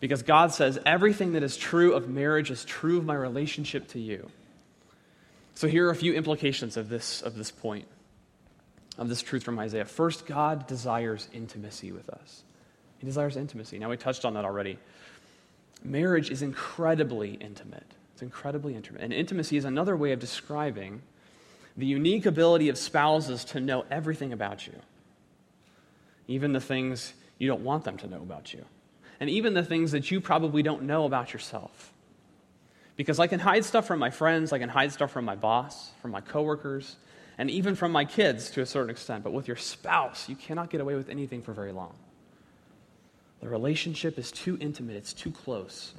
Because 0.01 0.23
God 0.23 0.53
says 0.53 0.79
everything 0.85 1.33
that 1.33 1.43
is 1.43 1.57
true 1.57 1.95
of 1.95 2.09
marriage 2.09 2.51
is 2.51 2.65
true 2.65 2.99
of 2.99 3.05
my 3.05 3.15
relationship 3.15 3.89
to 3.89 4.01
you. 4.01 4.29
So 5.55 5.69
here 5.69 5.87
are 5.87 5.91
a 5.91 5.97
few 5.97 6.13
implications 6.15 6.77
of 6.77 6.89
this, 6.89 7.23
of 7.23 7.37
this 7.37 7.51
point, 7.51 7.87
of 8.99 9.09
this 9.09 9.23
truth 9.23 9.45
from 9.45 9.59
Isaiah. 9.59 9.85
First, 9.85 10.27
God 10.27 10.67
desires 10.67 11.29
intimacy 11.33 11.93
with 11.93 12.09
us. 12.11 12.43
He 12.99 13.07
desires 13.07 13.37
intimacy. 13.37 13.79
Now, 13.79 13.91
we 13.91 13.97
touched 13.97 14.25
on 14.25 14.35
that 14.35 14.45
already. 14.45 14.79
Marriage 15.85 16.31
is 16.31 16.43
incredibly 16.43 17.35
intimate. 17.35 17.87
It's 18.23 18.29
incredibly 18.29 18.77
intimate. 18.77 19.03
And 19.03 19.13
intimacy 19.13 19.57
is 19.57 19.65
another 19.65 19.97
way 19.97 20.13
of 20.13 20.21
describing 20.21 21.03
the 21.77 21.87
unique 21.87 22.25
ability 22.25 22.69
of 22.69 22.79
spouses 22.79 23.45
to 23.47 23.59
know 23.59 23.85
everything 23.91 24.33
about 24.33 24.65
you. 24.65 24.75
even 26.29 26.53
the 26.53 26.61
things 26.61 27.15
you 27.39 27.49
don't 27.49 27.65
want 27.65 27.83
them 27.83 27.97
to 27.99 28.07
know 28.07 28.23
about 28.23 28.55
you, 28.55 28.65
and 29.19 29.29
even 29.29 29.55
the 29.55 29.65
things 29.65 29.91
that 29.91 30.13
you 30.13 30.21
probably 30.21 30.63
don't 30.63 30.83
know 30.83 31.05
about 31.05 31.33
yourself. 31.33 31.93
Because 32.95 33.19
I 33.19 33.27
can 33.27 33.41
hide 33.41 33.65
stuff 33.65 33.89
from 33.89 33.99
my 33.99 34.11
friends, 34.11 34.53
I 34.53 34.61
can 34.61 34.69
hide 34.69 34.93
stuff 34.93 35.11
from 35.11 35.25
my 35.25 35.35
boss, 35.35 35.91
from 36.01 36.13
my 36.13 36.21
coworkers, 36.21 36.95
and 37.39 37.51
even 37.51 37.75
from 37.75 37.91
my 37.91 38.05
kids 38.05 38.51
to 38.53 38.61
a 38.61 38.67
certain 38.67 38.91
extent. 38.91 39.25
But 39.25 39.33
with 39.33 39.49
your 39.49 39.57
spouse, 39.57 40.29
you 40.29 40.37
cannot 40.37 40.71
get 40.71 40.81
away 40.81 40.95
with 40.95 41.09
anything 41.09 41.43
for 41.43 41.53
very 41.53 41.73
long. 41.73 41.95
The 43.41 43.49
relationship 43.49 44.17
is 44.17 44.31
too 44.31 44.57
intimate, 44.61 44.95
it's 44.95 45.13
too 45.13 45.33
close. 45.33 45.93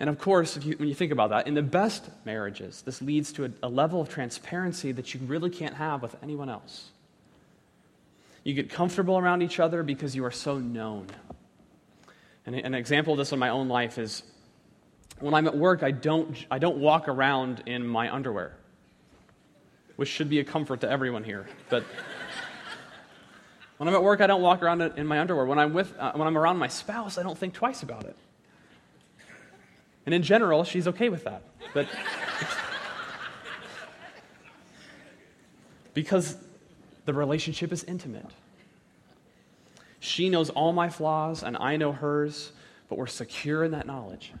And 0.00 0.08
of 0.08 0.18
course, 0.18 0.56
you, 0.58 0.76
when 0.76 0.88
you 0.88 0.94
think 0.94 1.10
about 1.10 1.30
that, 1.30 1.48
in 1.48 1.54
the 1.54 1.62
best 1.62 2.08
marriages, 2.24 2.82
this 2.82 3.02
leads 3.02 3.32
to 3.32 3.46
a, 3.46 3.50
a 3.64 3.68
level 3.68 4.00
of 4.00 4.08
transparency 4.08 4.92
that 4.92 5.12
you 5.12 5.20
really 5.26 5.50
can't 5.50 5.74
have 5.74 6.02
with 6.02 6.16
anyone 6.22 6.48
else. 6.48 6.90
You 8.44 8.54
get 8.54 8.70
comfortable 8.70 9.18
around 9.18 9.42
each 9.42 9.58
other 9.58 9.82
because 9.82 10.14
you 10.14 10.24
are 10.24 10.30
so 10.30 10.58
known. 10.58 11.08
And 12.46 12.54
an 12.54 12.74
example 12.74 13.12
of 13.12 13.18
this 13.18 13.32
in 13.32 13.38
my 13.38 13.50
own 13.50 13.68
life 13.68 13.98
is 13.98 14.22
when 15.18 15.34
I'm 15.34 15.46
at 15.48 15.56
work, 15.56 15.82
I 15.82 15.90
don't, 15.90 16.46
I 16.50 16.58
don't 16.58 16.78
walk 16.78 17.08
around 17.08 17.64
in 17.66 17.86
my 17.86 18.12
underwear, 18.12 18.56
which 19.96 20.08
should 20.08 20.30
be 20.30 20.38
a 20.38 20.44
comfort 20.44 20.80
to 20.82 20.90
everyone 20.90 21.24
here. 21.24 21.48
But 21.68 21.82
when 23.78 23.88
I'm 23.88 23.94
at 23.94 24.02
work, 24.02 24.20
I 24.20 24.28
don't 24.28 24.42
walk 24.42 24.62
around 24.62 24.80
in 24.80 25.06
my 25.06 25.18
underwear. 25.18 25.44
When 25.44 25.58
I'm, 25.58 25.74
with, 25.74 25.92
uh, 25.98 26.12
when 26.12 26.28
I'm 26.28 26.38
around 26.38 26.58
my 26.58 26.68
spouse, 26.68 27.18
I 27.18 27.24
don't 27.24 27.36
think 27.36 27.52
twice 27.52 27.82
about 27.82 28.04
it. 28.04 28.16
And 30.08 30.14
in 30.14 30.22
general, 30.22 30.64
she's 30.64 30.88
okay 30.88 31.10
with 31.10 31.24
that. 31.24 31.42
But 31.74 31.86
because 35.92 36.38
the 37.04 37.12
relationship 37.12 37.72
is 37.72 37.84
intimate. 37.84 38.24
She 40.00 40.30
knows 40.30 40.48
all 40.48 40.72
my 40.72 40.88
flaws, 40.88 41.42
and 41.42 41.58
I 41.58 41.76
know 41.76 41.92
hers, 41.92 42.52
but 42.88 42.96
we're 42.96 43.06
secure 43.06 43.64
in 43.64 43.72
that 43.72 43.86
knowledge. 43.86 44.32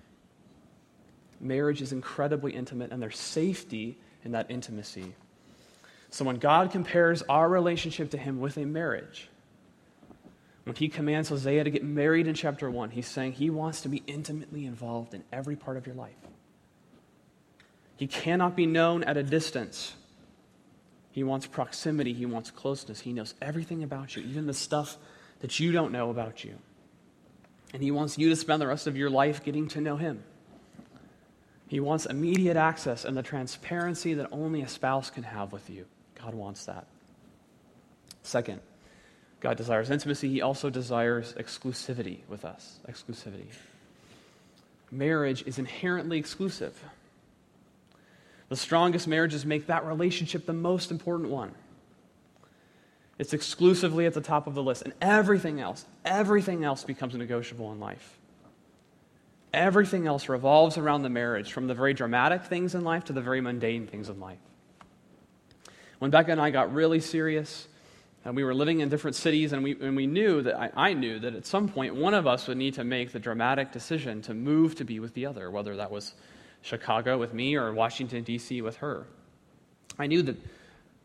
Marriage 1.38 1.82
is 1.82 1.92
incredibly 1.92 2.52
intimate, 2.52 2.90
and 2.90 3.02
there's 3.02 3.18
safety 3.18 3.98
in 4.24 4.32
that 4.32 4.50
intimacy. 4.50 5.12
So 6.08 6.24
when 6.24 6.36
God 6.36 6.70
compares 6.70 7.20
our 7.28 7.46
relationship 7.46 8.10
to 8.12 8.16
Him 8.16 8.40
with 8.40 8.56
a 8.56 8.64
marriage, 8.64 9.28
when 10.68 10.76
He 10.76 10.90
commands 10.90 11.30
Hosea 11.30 11.64
to 11.64 11.70
get 11.70 11.82
married 11.82 12.26
in 12.26 12.34
chapter 12.34 12.70
1, 12.70 12.90
He's 12.90 13.08
saying 13.08 13.32
He 13.32 13.48
wants 13.48 13.80
to 13.80 13.88
be 13.88 14.02
intimately 14.06 14.66
involved 14.66 15.14
in 15.14 15.24
every 15.32 15.56
part 15.56 15.78
of 15.78 15.86
your 15.86 15.96
life. 15.96 16.12
He 17.96 18.06
cannot 18.06 18.54
be 18.54 18.66
known 18.66 19.02
at 19.02 19.16
a 19.16 19.22
distance. 19.22 19.94
He 21.10 21.24
wants 21.24 21.46
proximity, 21.46 22.12
He 22.12 22.26
wants 22.26 22.50
closeness. 22.50 23.00
He 23.00 23.14
knows 23.14 23.32
everything 23.40 23.82
about 23.82 24.14
you, 24.14 24.22
even 24.24 24.46
the 24.46 24.52
stuff 24.52 24.98
that 25.40 25.58
you 25.58 25.72
don't 25.72 25.90
know 25.90 26.10
about 26.10 26.44
you. 26.44 26.58
And 27.72 27.82
He 27.82 27.90
wants 27.90 28.18
you 28.18 28.28
to 28.28 28.36
spend 28.36 28.60
the 28.60 28.66
rest 28.66 28.86
of 28.86 28.94
your 28.94 29.08
life 29.08 29.42
getting 29.42 29.68
to 29.68 29.80
know 29.80 29.96
Him. 29.96 30.22
He 31.66 31.80
wants 31.80 32.04
immediate 32.04 32.58
access 32.58 33.06
and 33.06 33.16
the 33.16 33.22
transparency 33.22 34.12
that 34.12 34.28
only 34.32 34.60
a 34.60 34.68
spouse 34.68 35.08
can 35.08 35.22
have 35.22 35.50
with 35.50 35.70
you. 35.70 35.86
God 36.22 36.34
wants 36.34 36.66
that. 36.66 36.86
Second, 38.22 38.60
God 39.40 39.56
desires 39.56 39.90
intimacy. 39.90 40.28
He 40.28 40.42
also 40.42 40.70
desires 40.70 41.34
exclusivity 41.38 42.20
with 42.28 42.44
us. 42.44 42.78
Exclusivity. 42.88 43.46
Marriage 44.90 45.42
is 45.46 45.58
inherently 45.58 46.18
exclusive. 46.18 46.82
The 48.48 48.56
strongest 48.56 49.06
marriages 49.06 49.44
make 49.44 49.66
that 49.66 49.84
relationship 49.84 50.46
the 50.46 50.52
most 50.52 50.90
important 50.90 51.30
one. 51.30 51.52
It's 53.18 53.32
exclusively 53.32 54.06
at 54.06 54.14
the 54.14 54.20
top 54.20 54.46
of 54.46 54.54
the 54.54 54.62
list, 54.62 54.82
and 54.82 54.94
everything 55.00 55.60
else, 55.60 55.84
everything 56.04 56.64
else 56.64 56.84
becomes 56.84 57.14
negotiable 57.14 57.72
in 57.72 57.80
life. 57.80 58.16
Everything 59.52 60.06
else 60.06 60.28
revolves 60.28 60.78
around 60.78 61.02
the 61.02 61.08
marriage, 61.08 61.52
from 61.52 61.66
the 61.66 61.74
very 61.74 61.94
dramatic 61.94 62.44
things 62.44 62.74
in 62.74 62.84
life 62.84 63.06
to 63.06 63.12
the 63.12 63.20
very 63.20 63.40
mundane 63.40 63.86
things 63.86 64.08
in 64.08 64.20
life. 64.20 64.38
When 65.98 66.10
Becca 66.10 66.30
and 66.30 66.40
I 66.40 66.50
got 66.50 66.72
really 66.72 67.00
serious, 67.00 67.66
and 68.24 68.34
we 68.36 68.44
were 68.44 68.54
living 68.54 68.80
in 68.80 68.88
different 68.88 69.16
cities, 69.16 69.52
and 69.52 69.62
we, 69.62 69.80
and 69.80 69.96
we 69.96 70.06
knew 70.06 70.42
that 70.42 70.58
I, 70.58 70.70
I 70.76 70.92
knew 70.92 71.18
that 71.20 71.34
at 71.34 71.46
some 71.46 71.68
point 71.68 71.94
one 71.94 72.14
of 72.14 72.26
us 72.26 72.46
would 72.48 72.58
need 72.58 72.74
to 72.74 72.84
make 72.84 73.12
the 73.12 73.18
dramatic 73.18 73.72
decision 73.72 74.22
to 74.22 74.34
move 74.34 74.74
to 74.76 74.84
be 74.84 75.00
with 75.00 75.14
the 75.14 75.26
other, 75.26 75.50
whether 75.50 75.76
that 75.76 75.90
was 75.90 76.14
Chicago 76.62 77.18
with 77.18 77.32
me 77.32 77.56
or 77.56 77.72
Washington, 77.72 78.24
D.C. 78.24 78.62
with 78.62 78.76
her. 78.78 79.06
I 79.98 80.06
knew 80.06 80.22
that 80.22 80.36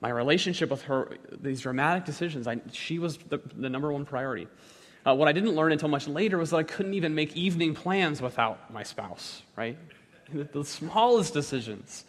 my 0.01 0.09
relationship 0.09 0.69
with 0.69 0.81
her, 0.83 1.17
these 1.31 1.61
dramatic 1.61 2.03
decisions, 2.03 2.47
I, 2.47 2.59
she 2.71 2.99
was 2.99 3.17
the, 3.17 3.39
the 3.55 3.69
number 3.69 3.91
one 3.91 4.05
priority. 4.05 4.47
Uh, 5.05 5.15
what 5.15 5.27
I 5.27 5.31
didn't 5.31 5.51
learn 5.51 5.71
until 5.71 5.89
much 5.89 6.07
later 6.07 6.37
was 6.37 6.49
that 6.49 6.57
I 6.57 6.63
couldn't 6.63 6.93
even 6.93 7.15
make 7.15 7.35
evening 7.35 7.73
plans 7.73 8.21
without 8.21 8.71
my 8.73 8.83
spouse, 8.83 9.41
right? 9.55 9.77
The, 10.31 10.43
the 10.53 10.65
smallest 10.65 11.33
decisions, 11.33 12.05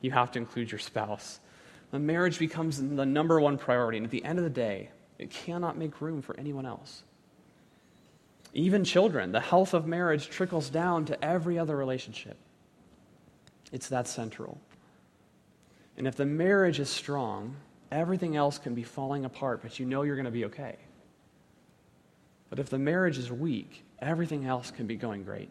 you 0.00 0.10
have 0.10 0.30
to 0.32 0.38
include 0.38 0.70
your 0.70 0.78
spouse. 0.78 1.40
The 1.90 1.98
marriage 1.98 2.38
becomes 2.38 2.76
the 2.76 3.06
number 3.06 3.40
one 3.40 3.56
priority, 3.56 3.98
and 3.98 4.04
at 4.04 4.10
the 4.10 4.24
end 4.24 4.38
of 4.38 4.44
the 4.44 4.50
day, 4.50 4.90
it 5.18 5.30
cannot 5.30 5.78
make 5.78 6.00
room 6.00 6.22
for 6.22 6.38
anyone 6.38 6.66
else. 6.66 7.02
Even 8.54 8.84
children, 8.84 9.32
the 9.32 9.40
health 9.40 9.74
of 9.74 9.86
marriage 9.86 10.28
trickles 10.28 10.70
down 10.70 11.04
to 11.06 11.24
every 11.24 11.58
other 11.58 11.76
relationship. 11.76 12.36
It's 13.72 13.88
that 13.88 14.06
central. 14.06 14.58
And 15.96 16.06
if 16.06 16.16
the 16.16 16.24
marriage 16.24 16.78
is 16.78 16.88
strong, 16.88 17.56
everything 17.90 18.36
else 18.36 18.58
can 18.58 18.74
be 18.74 18.82
falling 18.82 19.24
apart, 19.24 19.60
but 19.62 19.78
you 19.78 19.86
know 19.86 20.02
you're 20.02 20.16
going 20.16 20.24
to 20.24 20.30
be 20.30 20.44
okay. 20.46 20.76
But 22.50 22.58
if 22.58 22.70
the 22.70 22.78
marriage 22.78 23.18
is 23.18 23.30
weak, 23.30 23.84
everything 23.98 24.46
else 24.46 24.70
can 24.70 24.86
be 24.86 24.96
going 24.96 25.24
great. 25.24 25.50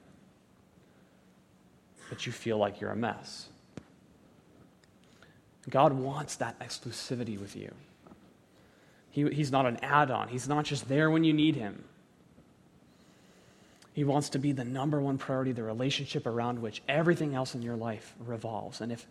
But 2.09 2.25
you 2.25 2.31
feel 2.31 2.57
like 2.57 2.79
you're 2.79 2.91
a 2.91 2.95
mess. 2.95 3.49
God 5.69 5.93
wants 5.93 6.35
that 6.35 6.59
exclusivity 6.59 7.39
with 7.39 7.55
you. 7.55 7.73
He, 9.11 9.27
he's 9.29 9.51
not 9.51 9.65
an 9.65 9.77
add 9.81 10.11
on, 10.11 10.27
He's 10.27 10.47
not 10.47 10.65
just 10.65 10.87
there 10.87 11.09
when 11.09 11.23
you 11.23 11.33
need 11.33 11.55
Him. 11.55 11.83
He 13.93 14.03
wants 14.03 14.29
to 14.29 14.39
be 14.39 14.51
the 14.51 14.63
number 14.63 15.01
one 15.01 15.17
priority, 15.17 15.53
the 15.53 15.63
relationship 15.63 16.27
around 16.27 16.61
which 16.61 16.83
everything 16.87 17.33
else 17.33 17.55
in 17.55 17.63
your 17.63 17.75
life 17.75 18.13
revolves. 18.19 18.79
And 18.79 18.91
if 18.91 19.07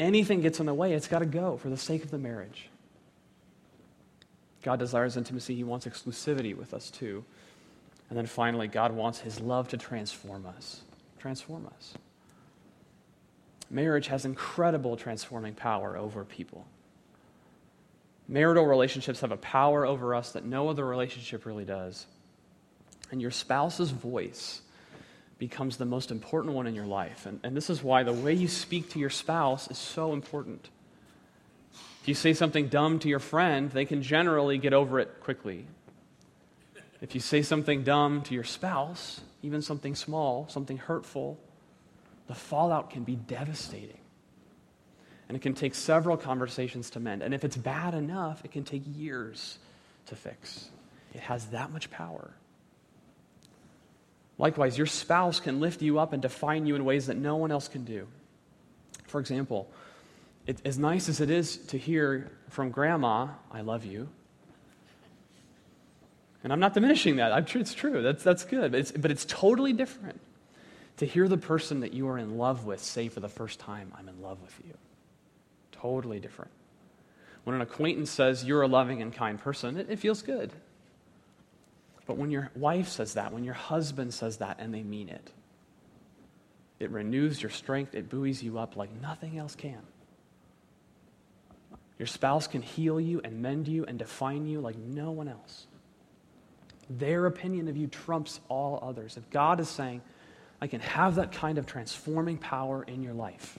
anything 0.00 0.40
gets 0.40 0.58
in 0.58 0.66
the 0.66 0.74
way, 0.74 0.94
it's 0.94 1.06
got 1.06 1.20
to 1.20 1.26
go 1.26 1.56
for 1.58 1.68
the 1.68 1.76
sake 1.76 2.02
of 2.02 2.10
the 2.10 2.18
marriage. 2.18 2.68
God 4.64 4.80
desires 4.80 5.16
intimacy, 5.16 5.54
He 5.54 5.62
wants 5.62 5.86
exclusivity 5.86 6.56
with 6.56 6.74
us 6.74 6.90
too. 6.90 7.24
And 8.08 8.18
then 8.18 8.26
finally, 8.26 8.66
God 8.66 8.92
wants 8.92 9.20
His 9.20 9.40
love 9.40 9.68
to 9.68 9.76
transform 9.76 10.44
us. 10.44 10.80
Transform 11.20 11.68
us. 11.76 11.94
Marriage 13.70 14.06
has 14.08 14.24
incredible 14.24 14.96
transforming 14.96 15.54
power 15.54 15.96
over 15.96 16.24
people. 16.24 16.66
Marital 18.28 18.66
relationships 18.66 19.20
have 19.20 19.32
a 19.32 19.36
power 19.36 19.86
over 19.86 20.14
us 20.14 20.32
that 20.32 20.44
no 20.44 20.68
other 20.68 20.84
relationship 20.84 21.46
really 21.46 21.64
does. 21.64 22.06
And 23.10 23.22
your 23.22 23.30
spouse's 23.30 23.90
voice 23.90 24.62
becomes 25.38 25.76
the 25.76 25.84
most 25.84 26.10
important 26.10 26.54
one 26.54 26.66
in 26.66 26.74
your 26.74 26.86
life. 26.86 27.26
And, 27.26 27.40
and 27.44 27.56
this 27.56 27.70
is 27.70 27.82
why 27.82 28.02
the 28.02 28.12
way 28.12 28.32
you 28.32 28.48
speak 28.48 28.90
to 28.90 28.98
your 28.98 29.10
spouse 29.10 29.70
is 29.70 29.78
so 29.78 30.12
important. 30.12 30.70
If 32.02 32.08
you 32.08 32.14
say 32.14 32.32
something 32.32 32.68
dumb 32.68 32.98
to 33.00 33.08
your 33.08 33.18
friend, 33.18 33.70
they 33.70 33.84
can 33.84 34.02
generally 34.02 34.58
get 34.58 34.72
over 34.72 34.98
it 34.98 35.20
quickly. 35.20 35.66
If 37.00 37.14
you 37.14 37.20
say 37.20 37.42
something 37.42 37.84
dumb 37.84 38.22
to 38.22 38.34
your 38.34 38.44
spouse, 38.44 39.20
even 39.42 39.60
something 39.60 39.94
small, 39.94 40.48
something 40.48 40.78
hurtful, 40.78 41.38
the 42.26 42.34
fallout 42.34 42.90
can 42.90 43.04
be 43.04 43.16
devastating. 43.16 43.98
And 45.28 45.36
it 45.36 45.42
can 45.42 45.54
take 45.54 45.74
several 45.74 46.16
conversations 46.16 46.90
to 46.90 47.00
mend. 47.00 47.22
And 47.22 47.34
if 47.34 47.44
it's 47.44 47.56
bad 47.56 47.94
enough, 47.94 48.44
it 48.44 48.52
can 48.52 48.64
take 48.64 48.82
years 48.86 49.58
to 50.06 50.16
fix. 50.16 50.68
It 51.14 51.20
has 51.20 51.46
that 51.46 51.72
much 51.72 51.90
power. 51.90 52.30
Likewise, 54.38 54.76
your 54.76 54.86
spouse 54.86 55.40
can 55.40 55.60
lift 55.60 55.82
you 55.82 55.98
up 55.98 56.12
and 56.12 56.20
define 56.20 56.66
you 56.66 56.74
in 56.74 56.84
ways 56.84 57.06
that 57.06 57.16
no 57.16 57.36
one 57.36 57.50
else 57.50 57.68
can 57.68 57.84
do. 57.84 58.06
For 59.06 59.18
example, 59.18 59.68
it, 60.46 60.60
as 60.64 60.78
nice 60.78 61.08
as 61.08 61.20
it 61.20 61.30
is 61.30 61.56
to 61.68 61.78
hear 61.78 62.30
from 62.50 62.70
grandma, 62.70 63.28
I 63.50 63.62
love 63.62 63.84
you. 63.84 64.08
And 66.44 66.52
I'm 66.52 66.60
not 66.60 66.74
diminishing 66.74 67.16
that. 67.16 67.32
I'm 67.32 67.46
it's 67.48 67.74
true. 67.74 68.02
That's, 68.02 68.22
that's 68.22 68.44
good. 68.44 68.70
But 68.70 68.80
it's, 68.80 68.92
but 68.92 69.10
it's 69.10 69.24
totally 69.24 69.72
different 69.72 70.20
to 70.98 71.06
hear 71.06 71.28
the 71.28 71.36
person 71.36 71.80
that 71.80 71.92
you 71.92 72.08
are 72.08 72.18
in 72.18 72.38
love 72.38 72.64
with 72.64 72.80
say 72.80 73.08
for 73.08 73.20
the 73.20 73.28
first 73.28 73.60
time, 73.60 73.92
I'm 73.98 74.08
in 74.08 74.22
love 74.22 74.40
with 74.40 74.58
you. 74.66 74.74
Totally 75.72 76.20
different. 76.20 76.50
When 77.44 77.54
an 77.54 77.62
acquaintance 77.62 78.10
says 78.10 78.44
you're 78.44 78.62
a 78.62 78.68
loving 78.68 79.02
and 79.02 79.12
kind 79.12 79.38
person, 79.38 79.76
it, 79.76 79.90
it 79.90 79.98
feels 79.98 80.22
good. 80.22 80.52
But 82.06 82.16
when 82.16 82.30
your 82.30 82.50
wife 82.54 82.88
says 82.88 83.14
that, 83.14 83.32
when 83.32 83.44
your 83.44 83.54
husband 83.54 84.14
says 84.14 84.38
that, 84.38 84.56
and 84.58 84.72
they 84.72 84.82
mean 84.82 85.08
it, 85.08 85.32
it 86.78 86.90
renews 86.90 87.42
your 87.42 87.50
strength, 87.50 87.94
it 87.94 88.08
buoys 88.08 88.42
you 88.42 88.58
up 88.58 88.76
like 88.76 88.90
nothing 89.00 89.38
else 89.38 89.54
can. 89.54 89.80
Your 91.98 92.06
spouse 92.06 92.46
can 92.46 92.62
heal 92.62 93.00
you 93.00 93.20
and 93.24 93.40
mend 93.40 93.68
you 93.68 93.84
and 93.86 93.98
define 93.98 94.46
you 94.46 94.60
like 94.60 94.76
no 94.76 95.10
one 95.10 95.28
else. 95.28 95.66
Their 96.90 97.26
opinion 97.26 97.68
of 97.68 97.76
you 97.76 97.86
trumps 97.86 98.40
all 98.48 98.78
others. 98.82 99.16
If 99.16 99.28
God 99.30 99.60
is 99.60 99.68
saying, 99.68 100.02
I 100.60 100.66
can 100.66 100.80
have 100.80 101.16
that 101.16 101.32
kind 101.32 101.58
of 101.58 101.66
transforming 101.66 102.38
power 102.38 102.82
in 102.82 103.02
your 103.02 103.14
life, 103.14 103.58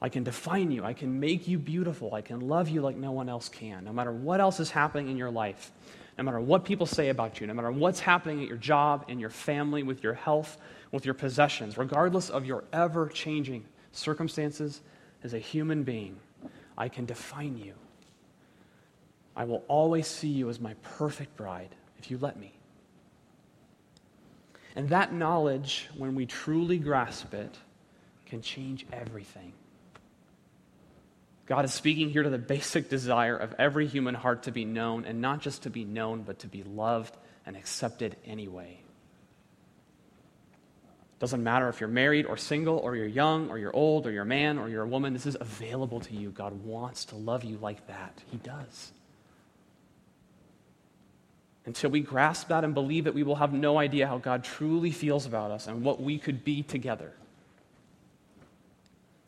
I 0.00 0.10
can 0.10 0.24
define 0.24 0.70
you, 0.70 0.84
I 0.84 0.92
can 0.92 1.18
make 1.18 1.48
you 1.48 1.58
beautiful, 1.58 2.14
I 2.14 2.20
can 2.20 2.40
love 2.40 2.68
you 2.68 2.82
like 2.82 2.96
no 2.96 3.12
one 3.12 3.28
else 3.28 3.48
can, 3.48 3.84
no 3.84 3.92
matter 3.92 4.12
what 4.12 4.40
else 4.40 4.60
is 4.60 4.70
happening 4.70 5.08
in 5.08 5.16
your 5.16 5.30
life, 5.30 5.72
no 6.18 6.24
matter 6.24 6.40
what 6.40 6.64
people 6.64 6.86
say 6.86 7.08
about 7.08 7.40
you, 7.40 7.46
no 7.46 7.54
matter 7.54 7.72
what's 7.72 8.00
happening 8.00 8.42
at 8.42 8.48
your 8.48 8.58
job, 8.58 9.06
in 9.08 9.18
your 9.18 9.30
family, 9.30 9.82
with 9.82 10.02
your 10.02 10.14
health, 10.14 10.58
with 10.92 11.04
your 11.04 11.14
possessions, 11.14 11.78
regardless 11.78 12.28
of 12.28 12.44
your 12.44 12.64
ever 12.72 13.08
changing 13.08 13.64
circumstances 13.92 14.82
as 15.22 15.32
a 15.32 15.38
human 15.38 15.82
being, 15.82 16.18
I 16.76 16.88
can 16.88 17.06
define 17.06 17.56
you. 17.56 17.74
I 19.34 19.44
will 19.44 19.64
always 19.66 20.06
see 20.06 20.28
you 20.28 20.50
as 20.50 20.60
my 20.60 20.74
perfect 20.82 21.36
bride 21.36 21.74
if 21.98 22.10
you 22.10 22.18
let 22.18 22.38
me. 22.38 22.52
And 24.76 24.88
that 24.88 25.12
knowledge, 25.12 25.88
when 25.96 26.14
we 26.14 26.26
truly 26.26 26.78
grasp 26.78 27.32
it, 27.34 27.56
can 28.26 28.42
change 28.42 28.86
everything. 28.92 29.52
God 31.46 31.64
is 31.64 31.74
speaking 31.74 32.10
here 32.10 32.22
to 32.22 32.30
the 32.30 32.38
basic 32.38 32.88
desire 32.88 33.36
of 33.36 33.54
every 33.58 33.86
human 33.86 34.14
heart 34.14 34.44
to 34.44 34.50
be 34.50 34.64
known, 34.64 35.04
and 35.04 35.20
not 35.20 35.40
just 35.40 35.64
to 35.64 35.70
be 35.70 35.84
known, 35.84 36.22
but 36.22 36.40
to 36.40 36.46
be 36.46 36.62
loved 36.62 37.16
and 37.46 37.56
accepted 37.56 38.16
anyway. 38.24 38.80
Doesn't 41.18 41.42
matter 41.42 41.68
if 41.68 41.80
you're 41.80 41.88
married 41.88 42.26
or 42.26 42.36
single, 42.36 42.78
or 42.78 42.96
you're 42.96 43.06
young, 43.06 43.50
or 43.50 43.58
you're 43.58 43.74
old, 43.76 44.06
or 44.06 44.10
you're 44.10 44.22
a 44.22 44.26
man, 44.26 44.58
or 44.58 44.68
you're 44.68 44.82
a 44.82 44.88
woman, 44.88 45.12
this 45.12 45.26
is 45.26 45.36
available 45.38 46.00
to 46.00 46.14
you. 46.14 46.30
God 46.30 46.64
wants 46.64 47.04
to 47.06 47.16
love 47.16 47.44
you 47.44 47.58
like 47.58 47.86
that. 47.86 48.22
He 48.30 48.38
does. 48.38 48.92
Until 51.66 51.90
we 51.90 52.00
grasp 52.00 52.48
that 52.48 52.62
and 52.62 52.74
believe 52.74 53.06
it, 53.06 53.14
we 53.14 53.22
will 53.22 53.36
have 53.36 53.52
no 53.52 53.78
idea 53.78 54.06
how 54.06 54.18
God 54.18 54.44
truly 54.44 54.90
feels 54.90 55.24
about 55.24 55.50
us 55.50 55.66
and 55.66 55.82
what 55.82 56.00
we 56.00 56.18
could 56.18 56.44
be 56.44 56.62
together. 56.62 57.12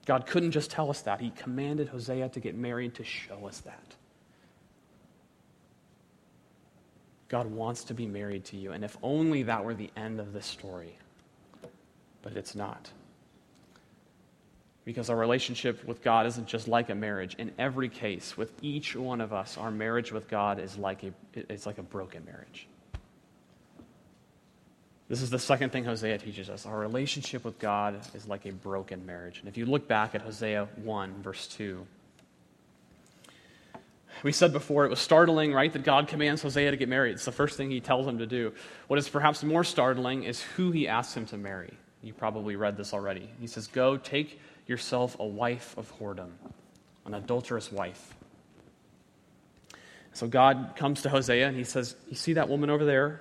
God 0.05 0.27
couldn't 0.27 0.53
just 0.53 0.71
tell 0.71 0.91
us 0.91 1.01
that, 1.03 1.21
He 1.21 1.31
commanded 1.31 1.89
Hosea 1.89 2.29
to 2.31 2.41
get 2.41 2.55
married 2.55 2.95
to 2.97 3.05
show 3.05 3.47
us 3.47 3.61
that. 3.61 3.95
God 7.29 7.51
wants 7.51 7.85
to 7.85 7.95
be 7.95 8.07
married 8.07 8.45
to 8.47 8.57
you, 8.57 8.73
and 8.73 8.85
if 8.85 8.97
only 9.03 9.43
that 9.45 9.65
were 9.65 9.75
the 9.75 9.91
end 9.97 10.21
of 10.21 10.33
this 10.33 10.47
story. 10.47 10.97
But 12.23 12.37
it's 12.37 12.55
not. 12.55 12.91
Because 14.87 15.11
our 15.11 15.17
relationship 15.17 15.85
with 15.85 16.03
God 16.03 16.27
isn't 16.27 16.47
just 16.47 16.69
like 16.69 16.89
a 16.89 16.95
marriage. 16.95 17.35
In 17.35 17.53
every 17.59 17.91
case, 17.91 18.37
with 18.39 18.53
each 18.63 18.97
one 18.97 19.21
of 19.21 19.35
us, 19.35 19.59
our 19.59 19.71
marriage 19.71 20.13
with 20.13 20.29
God 20.29 20.59
is 20.59 20.79
like 20.79 21.03
a, 21.03 21.13
it's 21.35 21.67
like 21.67 21.77
a 21.77 21.83
broken 21.83 22.25
marriage. 22.25 22.67
This 25.09 25.23
is 25.23 25.31
the 25.31 25.39
second 25.39 25.71
thing 25.71 25.85
Hosea 25.85 26.19
teaches 26.19 26.49
us. 26.49 26.67
Our 26.67 26.79
relationship 26.79 27.45
with 27.45 27.59
God 27.59 28.01
is 28.15 28.27
like 28.27 28.47
a 28.47 28.53
broken 28.53 29.05
marriage. 29.05 29.41
And 29.41 29.49
if 29.49 29.57
you 29.57 29.67
look 29.67 29.87
back 29.87 30.15
at 30.15 30.23
Hosea 30.23 30.69
1, 30.83 31.23
verse 31.23 31.47
2, 31.49 31.87
we 34.23 34.33
said 34.33 34.53
before 34.53 34.85
it 34.85 34.89
was 34.89 34.99
startling, 34.99 35.53
right, 35.53 35.73
that 35.73 35.85
God 35.85 36.09
commands 36.09 36.43
Hosea 36.43 36.71
to 36.71 36.77
get 36.77 36.89
married. 36.89 37.13
It's 37.13 37.25
the 37.25 37.33
first 37.33 37.57
thing 37.57 37.71
he 37.71 37.81
tells 37.81 38.07
him 38.07 38.19
to 38.19 38.27
do. 38.27 38.53
What 38.87 38.99
is 38.99 39.09
perhaps 39.09 39.45
more 39.45 39.65
startling 39.65 40.25
is 40.25 40.43
who 40.43 40.71
he 40.71 40.89
asks 40.89 41.17
him 41.17 41.27
to 41.27 41.37
marry. 41.37 41.75
You 42.03 42.13
probably 42.13 42.57
read 42.57 42.77
this 42.77 42.95
already. 42.95 43.29
He 43.41 43.47
says, 43.47 43.67
Go, 43.67 43.97
take 43.97 44.41
yourself 44.67 45.17
a 45.19 45.27
wife 45.27 45.75
of 45.77 45.93
whoredom, 45.99 46.31
an 47.05 47.15
adulterous 47.15 47.71
wife. 47.71 48.15
So 50.13 50.27
God 50.27 50.75
comes 50.77 51.03
to 51.03 51.09
Hosea 51.09 51.47
and 51.47 51.57
he 51.57 51.65
says, 51.65 51.95
You 52.09 52.17
see 52.17 52.35
that 52.35 52.49
woman 52.49 52.71
over 52.71 52.85
there? 52.85 53.21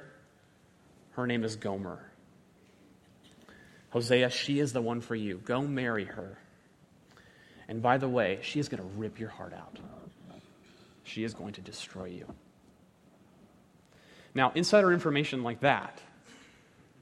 Her 1.11 1.27
name 1.27 1.43
is 1.43 1.55
Gomer. 1.55 1.99
Hosea, 3.89 4.29
she 4.29 4.59
is 4.59 4.73
the 4.73 4.81
one 4.81 5.01
for 5.01 5.15
you. 5.15 5.41
Go 5.45 5.61
marry 5.61 6.05
her. 6.05 6.37
And 7.67 7.81
by 7.81 7.97
the 7.97 8.09
way, 8.09 8.39
she 8.41 8.59
is 8.59 8.69
going 8.69 8.81
to 8.81 8.89
rip 8.97 9.19
your 9.19 9.29
heart 9.29 9.53
out. 9.53 9.79
She 11.03 11.23
is 11.23 11.33
going 11.33 11.53
to 11.53 11.61
destroy 11.61 12.05
you. 12.05 12.25
Now, 14.33 14.51
insider 14.53 14.91
information 14.91 15.43
like 15.43 15.61
that 15.61 16.01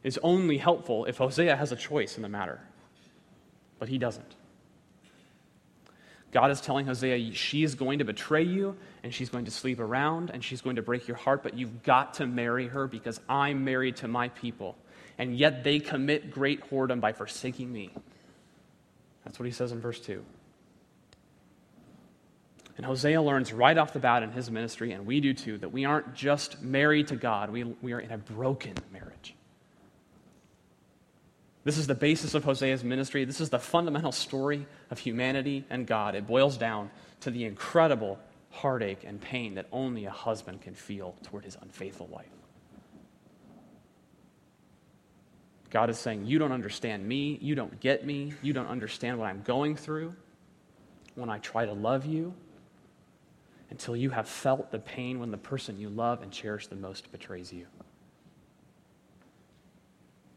is 0.04 0.20
only 0.22 0.58
helpful 0.58 1.06
if 1.06 1.18
Hosea 1.18 1.56
has 1.56 1.72
a 1.72 1.76
choice 1.76 2.16
in 2.16 2.22
the 2.22 2.30
matter 2.30 2.60
but 3.84 3.90
he 3.90 3.98
doesn't. 3.98 4.36
God 6.32 6.52
is 6.52 6.62
telling 6.62 6.86
Hosea, 6.86 7.34
she 7.34 7.66
is 7.66 7.76
going 7.76 8.00
to 8.00 8.06
betray 8.06 8.44
you, 8.44 8.78
and 9.04 9.14
she's 9.14 9.30
going 9.30 9.44
to 9.44 9.52
sleep 9.52 9.82
around, 9.82 10.30
and 10.30 10.42
she's 10.42 10.62
going 10.62 10.78
to 10.78 10.82
break 10.82 11.06
your 11.06 11.18
heart, 11.18 11.44
but 11.44 11.58
you've 11.58 11.84
got 11.84 12.14
to 12.14 12.26
marry 12.26 12.70
her 12.70 12.88
because 12.88 13.20
I'm 13.28 13.66
married 13.66 13.98
to 13.98 14.08
my 14.08 14.30
people. 14.30 14.78
And 15.18 15.38
yet 15.38 15.66
they 15.66 15.80
commit 15.80 16.32
great 16.32 16.70
whoredom 16.70 17.02
by 17.02 17.12
forsaking 17.12 17.70
me. 17.70 17.92
That's 19.26 19.38
what 19.38 19.48
he 19.48 19.52
says 19.52 19.74
in 19.74 19.82
verse 19.82 20.00
2. 20.00 20.24
And 22.78 22.86
Hosea 22.86 23.22
learns 23.22 23.52
right 23.52 23.78
off 23.78 23.92
the 23.92 24.00
bat 24.00 24.24
in 24.24 24.32
his 24.32 24.50
ministry, 24.50 24.94
and 24.94 25.06
we 25.06 25.20
do 25.20 25.34
too, 25.34 25.58
that 25.58 25.74
we 25.74 25.84
aren't 25.84 26.14
just 26.16 26.62
married 26.62 27.10
to 27.10 27.18
God, 27.18 27.50
we, 27.50 27.66
we 27.66 27.92
are 27.92 28.00
in 28.00 28.14
a 28.14 28.18
broken 28.18 28.76
marriage. 28.94 29.36
This 31.64 31.78
is 31.78 31.88
the 31.88 31.96
basis 31.96 32.34
of 32.34 32.44
Hosea's 32.44 32.84
ministry. 32.84 33.24
This 33.24 33.40
is 33.40 33.50
the 33.50 33.60
fundamental 33.60 34.12
story 34.12 34.66
of 34.90 35.00
humanity 35.00 35.66
and 35.70 35.88
God. 35.88 36.16
It 36.16 36.28
boils 36.28 36.58
down 36.58 36.92
to 37.22 37.32
the 37.32 37.46
incredible 37.46 38.20
heartache 38.50 39.04
and 39.06 39.20
pain 39.20 39.56
that 39.56 39.68
only 39.72 40.06
a 40.06 40.12
husband 40.12 40.62
can 40.62 40.76
feel 40.76 41.16
toward 41.24 41.46
his 41.46 41.58
unfaithful 41.62 42.08
wife. 42.08 42.28
God 45.70 45.90
is 45.90 45.98
saying, 45.98 46.26
You 46.26 46.38
don't 46.38 46.52
understand 46.52 47.08
me. 47.08 47.40
You 47.42 47.56
don't 47.56 47.80
get 47.80 48.06
me. 48.06 48.34
You 48.42 48.54
don't 48.54 48.68
understand 48.68 49.18
what 49.18 49.26
I'm 49.26 49.42
going 49.42 49.76
through 49.76 50.14
when 51.16 51.30
I 51.30 51.40
try 51.40 51.66
to 51.66 51.74
love 51.74 52.06
you 52.06 52.34
until 53.70 53.96
you 53.96 54.12
have 54.12 54.28
felt 54.28 54.72
the 54.72 54.80
pain 54.80 55.20
when 55.20 55.32
the 55.32 55.38
person 55.38 55.80
you 55.80 55.90
love 55.90 56.22
and 56.22 56.32
cherish 56.32 56.68
the 56.68 56.76
most 56.76 57.12
betrays 57.12 57.52
you. 57.52 57.66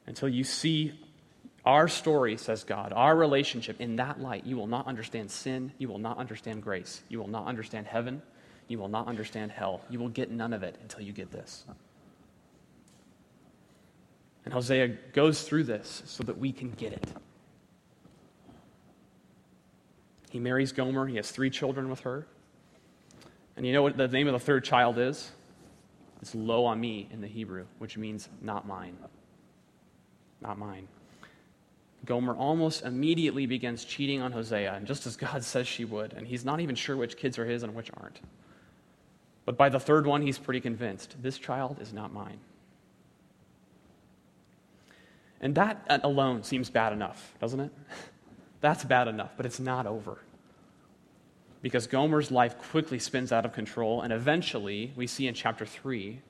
Until 0.06 0.28
you 0.28 0.44
see 0.44 0.98
our 1.66 1.88
story, 1.88 2.36
says 2.36 2.62
God, 2.62 2.92
our 2.94 3.16
relationship, 3.16 3.80
in 3.80 3.96
that 3.96 4.20
light, 4.20 4.46
you 4.46 4.56
will 4.56 4.68
not 4.68 4.86
understand 4.86 5.30
sin. 5.30 5.72
You 5.78 5.88
will 5.88 5.98
not 5.98 6.16
understand 6.16 6.62
grace. 6.62 7.02
You 7.08 7.18
will 7.18 7.28
not 7.28 7.46
understand 7.46 7.88
heaven. 7.88 8.22
You 8.68 8.78
will 8.78 8.88
not 8.88 9.08
understand 9.08 9.50
hell. 9.50 9.80
You 9.90 9.98
will 9.98 10.08
get 10.08 10.30
none 10.30 10.52
of 10.52 10.62
it 10.62 10.78
until 10.80 11.00
you 11.00 11.12
get 11.12 11.32
this. 11.32 11.64
And 14.44 14.54
Hosea 14.54 14.96
goes 15.12 15.42
through 15.42 15.64
this 15.64 16.04
so 16.06 16.22
that 16.22 16.38
we 16.38 16.52
can 16.52 16.70
get 16.70 16.92
it. 16.92 17.04
He 20.30 20.38
marries 20.38 20.70
Gomer. 20.70 21.06
He 21.08 21.16
has 21.16 21.32
three 21.32 21.50
children 21.50 21.90
with 21.90 22.00
her. 22.00 22.28
And 23.56 23.66
you 23.66 23.72
know 23.72 23.82
what 23.82 23.96
the 23.96 24.06
name 24.06 24.28
of 24.28 24.34
the 24.34 24.38
third 24.38 24.64
child 24.64 24.98
is? 24.98 25.32
It's 26.22 26.34
Lo 26.34 26.66
Ami 26.66 27.08
in 27.12 27.20
the 27.20 27.26
Hebrew, 27.26 27.66
which 27.78 27.96
means 27.96 28.28
not 28.40 28.68
mine. 28.68 28.96
Not 30.40 30.58
mine. 30.58 30.86
Gomer 32.04 32.34
almost 32.34 32.82
immediately 32.84 33.46
begins 33.46 33.84
cheating 33.84 34.20
on 34.20 34.32
Hosea, 34.32 34.74
and 34.74 34.86
just 34.86 35.06
as 35.06 35.16
God 35.16 35.42
says 35.44 35.66
she 35.66 35.84
would, 35.84 36.12
and 36.12 36.26
he's 36.26 36.44
not 36.44 36.60
even 36.60 36.74
sure 36.74 36.96
which 36.96 37.16
kids 37.16 37.38
are 37.38 37.46
his 37.46 37.62
and 37.62 37.74
which 37.74 37.90
aren't. 37.96 38.20
But 39.44 39.56
by 39.56 39.68
the 39.68 39.80
third 39.80 40.06
one, 40.06 40.22
he's 40.22 40.38
pretty 40.38 40.60
convinced 40.60 41.16
this 41.22 41.38
child 41.38 41.78
is 41.80 41.92
not 41.92 42.12
mine. 42.12 42.38
And 45.40 45.54
that 45.54 45.84
alone 46.02 46.42
seems 46.42 46.70
bad 46.70 46.92
enough, 46.92 47.34
doesn't 47.40 47.60
it? 47.60 47.72
That's 48.60 48.84
bad 48.84 49.06
enough, 49.06 49.32
but 49.36 49.46
it's 49.46 49.60
not 49.60 49.86
over. 49.86 50.18
Because 51.62 51.86
Gomer's 51.86 52.30
life 52.30 52.58
quickly 52.58 52.98
spins 52.98 53.32
out 53.32 53.44
of 53.44 53.52
control, 53.52 54.02
and 54.02 54.12
eventually, 54.12 54.92
we 54.96 55.06
see 55.06 55.26
in 55.26 55.34
chapter 55.34 55.66
3 55.66 56.20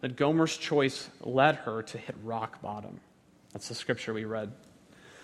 that 0.00 0.16
Gomer's 0.16 0.56
choice 0.56 1.08
led 1.20 1.56
her 1.56 1.82
to 1.82 1.98
hit 1.98 2.16
rock 2.22 2.60
bottom. 2.60 3.00
That's 3.52 3.68
the 3.68 3.74
scripture 3.74 4.12
we 4.12 4.24
read. 4.24 4.52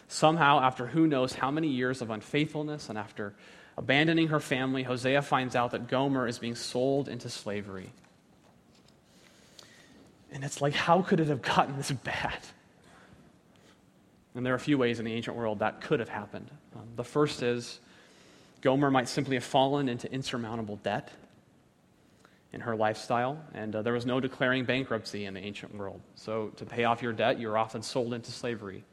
Somehow, 0.08 0.60
after 0.60 0.86
who 0.86 1.06
knows 1.06 1.34
how 1.34 1.50
many 1.50 1.68
years 1.68 2.00
of 2.00 2.10
unfaithfulness 2.10 2.88
and 2.88 2.98
after 2.98 3.34
abandoning 3.76 4.28
her 4.28 4.40
family, 4.40 4.82
Hosea 4.84 5.22
finds 5.22 5.56
out 5.56 5.72
that 5.72 5.88
Gomer 5.88 6.26
is 6.26 6.38
being 6.38 6.54
sold 6.54 7.08
into 7.08 7.28
slavery. 7.28 7.92
And 10.32 10.44
it's 10.44 10.60
like, 10.60 10.74
how 10.74 11.02
could 11.02 11.20
it 11.20 11.28
have 11.28 11.42
gotten 11.42 11.76
this 11.76 11.90
bad? 11.90 12.38
And 14.34 14.44
there 14.44 14.52
are 14.52 14.56
a 14.56 14.60
few 14.60 14.76
ways 14.76 14.98
in 14.98 15.04
the 15.04 15.12
ancient 15.12 15.36
world 15.36 15.60
that 15.60 15.80
could 15.80 15.98
have 15.98 16.10
happened. 16.10 16.50
Um, 16.74 16.86
the 16.94 17.04
first 17.04 17.42
is 17.42 17.80
Gomer 18.60 18.90
might 18.90 19.08
simply 19.08 19.36
have 19.36 19.44
fallen 19.44 19.88
into 19.88 20.12
insurmountable 20.12 20.76
debt 20.76 21.10
in 22.52 22.60
her 22.60 22.76
lifestyle, 22.76 23.42
and 23.54 23.74
uh, 23.74 23.82
there 23.82 23.92
was 23.92 24.06
no 24.06 24.20
declaring 24.20 24.64
bankruptcy 24.64 25.24
in 25.24 25.34
the 25.34 25.40
ancient 25.40 25.74
world. 25.74 26.00
So, 26.14 26.48
to 26.56 26.64
pay 26.64 26.84
off 26.84 27.02
your 27.02 27.12
debt, 27.12 27.38
you 27.38 27.48
were 27.48 27.58
often 27.58 27.82
sold 27.82 28.14
into 28.14 28.30
slavery. 28.30 28.84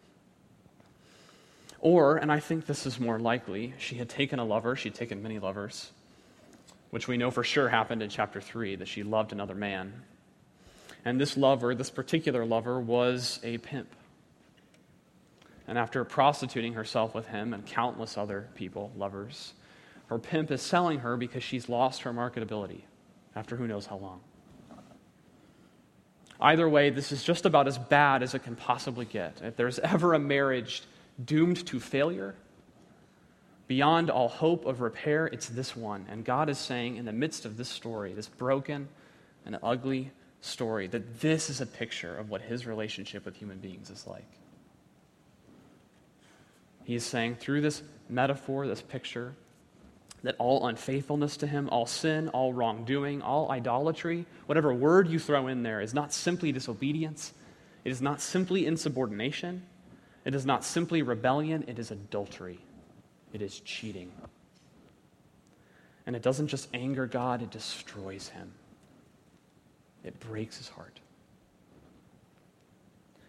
Or, 1.84 2.16
and 2.16 2.32
I 2.32 2.40
think 2.40 2.66
this 2.66 2.86
is 2.86 2.98
more 2.98 3.20
likely, 3.20 3.74
she 3.78 3.96
had 3.96 4.08
taken 4.08 4.40
a 4.40 4.46
lover, 4.46 4.78
she'd 4.78 4.96
taken 4.96 5.22
many 5.22 5.38
lovers, 5.38 5.92
which 6.92 7.10
we 7.10 7.18
know 7.18 7.30
for 7.30 7.44
sure 7.44 7.68
happened 7.68 8.02
in 8.02 8.10
chapter 8.10 8.40
3, 8.40 8.78
that 8.78 8.88
she 8.88 9.04
loved 9.04 9.34
another 9.34 9.54
man. 9.54 9.92
And 11.04 11.20
this 11.20 11.36
lover, 11.36 11.76
this 11.76 11.90
particular 11.90 12.46
lover, 12.46 12.80
was 12.80 13.42
a 13.44 13.58
pimp. 13.58 13.90
And 15.68 15.78
after 15.78 16.06
prostituting 16.06 16.76
herself 16.76 17.14
with 17.14 17.28
him 17.28 17.54
and 17.54 17.66
countless 17.66 18.18
other 18.18 18.48
people, 18.56 18.94
lovers, 18.96 19.52
her 20.06 20.20
pimp 20.20 20.52
is 20.52 20.62
selling 20.62 21.00
her 21.00 21.18
because 21.18 21.44
she's 21.44 21.68
lost 21.68 22.04
her 22.04 22.14
marketability 22.14 22.84
after 23.36 23.58
who 23.58 23.68
knows 23.68 23.88
how 23.88 23.98
long. 23.98 24.22
Either 26.40 26.70
way, 26.70 26.90
this 26.92 27.12
is 27.12 27.26
just 27.26 27.46
about 27.46 27.68
as 27.68 27.78
bad 27.78 28.24
as 28.24 28.34
it 28.34 28.44
can 28.44 28.56
possibly 28.56 29.04
get. 29.04 29.42
If 29.44 29.58
there's 29.58 29.80
ever 29.80 30.14
a 30.14 30.20
marriage 30.20 30.84
doomed 31.24 31.66
to 31.68 31.80
failure, 31.80 32.36
beyond 33.68 34.10
all 34.10 34.28
hope 34.28 34.66
of 34.66 34.82
repair, 34.82 35.28
it's 35.28 35.50
this 35.50 35.76
one. 35.76 36.06
And 36.10 36.26
God 36.26 36.50
is 36.50 36.58
saying, 36.58 36.98
in 36.98 37.06
the 37.06 37.14
midst 37.14 37.46
of 37.46 37.58
this 37.58 37.70
story, 37.70 38.14
this 38.14 38.28
broken 38.28 38.88
and 39.46 39.58
ugly 39.64 40.12
story, 40.42 40.88
that 40.88 41.22
this 41.22 41.50
is 41.50 41.62
a 41.62 41.66
picture 41.66 42.16
of 42.18 42.30
what 42.30 42.42
his 42.42 42.66
relationship 42.66 43.26
with 43.26 43.36
human 43.36 43.60
beings 43.60 43.90
is 43.90 44.06
like. 44.06 44.28
He's 46.84 47.06
saying 47.06 47.36
through 47.36 47.62
this 47.62 47.82
metaphor, 48.10 48.68
this 48.68 48.82
picture, 48.82 49.36
that 50.24 50.36
all 50.40 50.68
unfaithfulness 50.68 51.38
to 51.38 51.48
him, 51.48 51.70
all 51.70 51.86
sin, 51.86 52.30
all 52.30 52.54
wrongdoing, 52.54 53.22
all 53.22 53.52
idolatry, 53.52 54.26
whatever 54.46 54.74
word 54.74 55.10
you 55.10 55.20
throw 55.20 55.48
in 55.48 55.64
there, 55.64 55.82
is 55.82 55.94
not 55.94 56.14
simply 56.14 56.52
disobedience. 56.52 57.34
It 57.84 57.92
is 57.92 58.02
not 58.02 58.22
simply 58.22 58.66
insubordination. 58.66 59.64
It 60.26 60.36
is 60.36 60.46
not 60.46 60.64
simply 60.64 61.02
rebellion. 61.02 61.66
It 61.68 61.80
is 61.80 61.92
adultery. 61.92 62.60
It 63.34 63.42
is 63.42 63.60
cheating. 63.60 64.12
And 66.06 66.16
it 66.16 66.22
doesn't 66.22 66.48
just 66.48 66.70
anger 66.74 67.08
God, 67.08 67.42
it 67.42 67.52
destroys 67.52 68.30
him. 68.30 68.52
It 70.04 70.20
breaks 70.20 70.58
his 70.58 70.68
heart. 70.70 71.00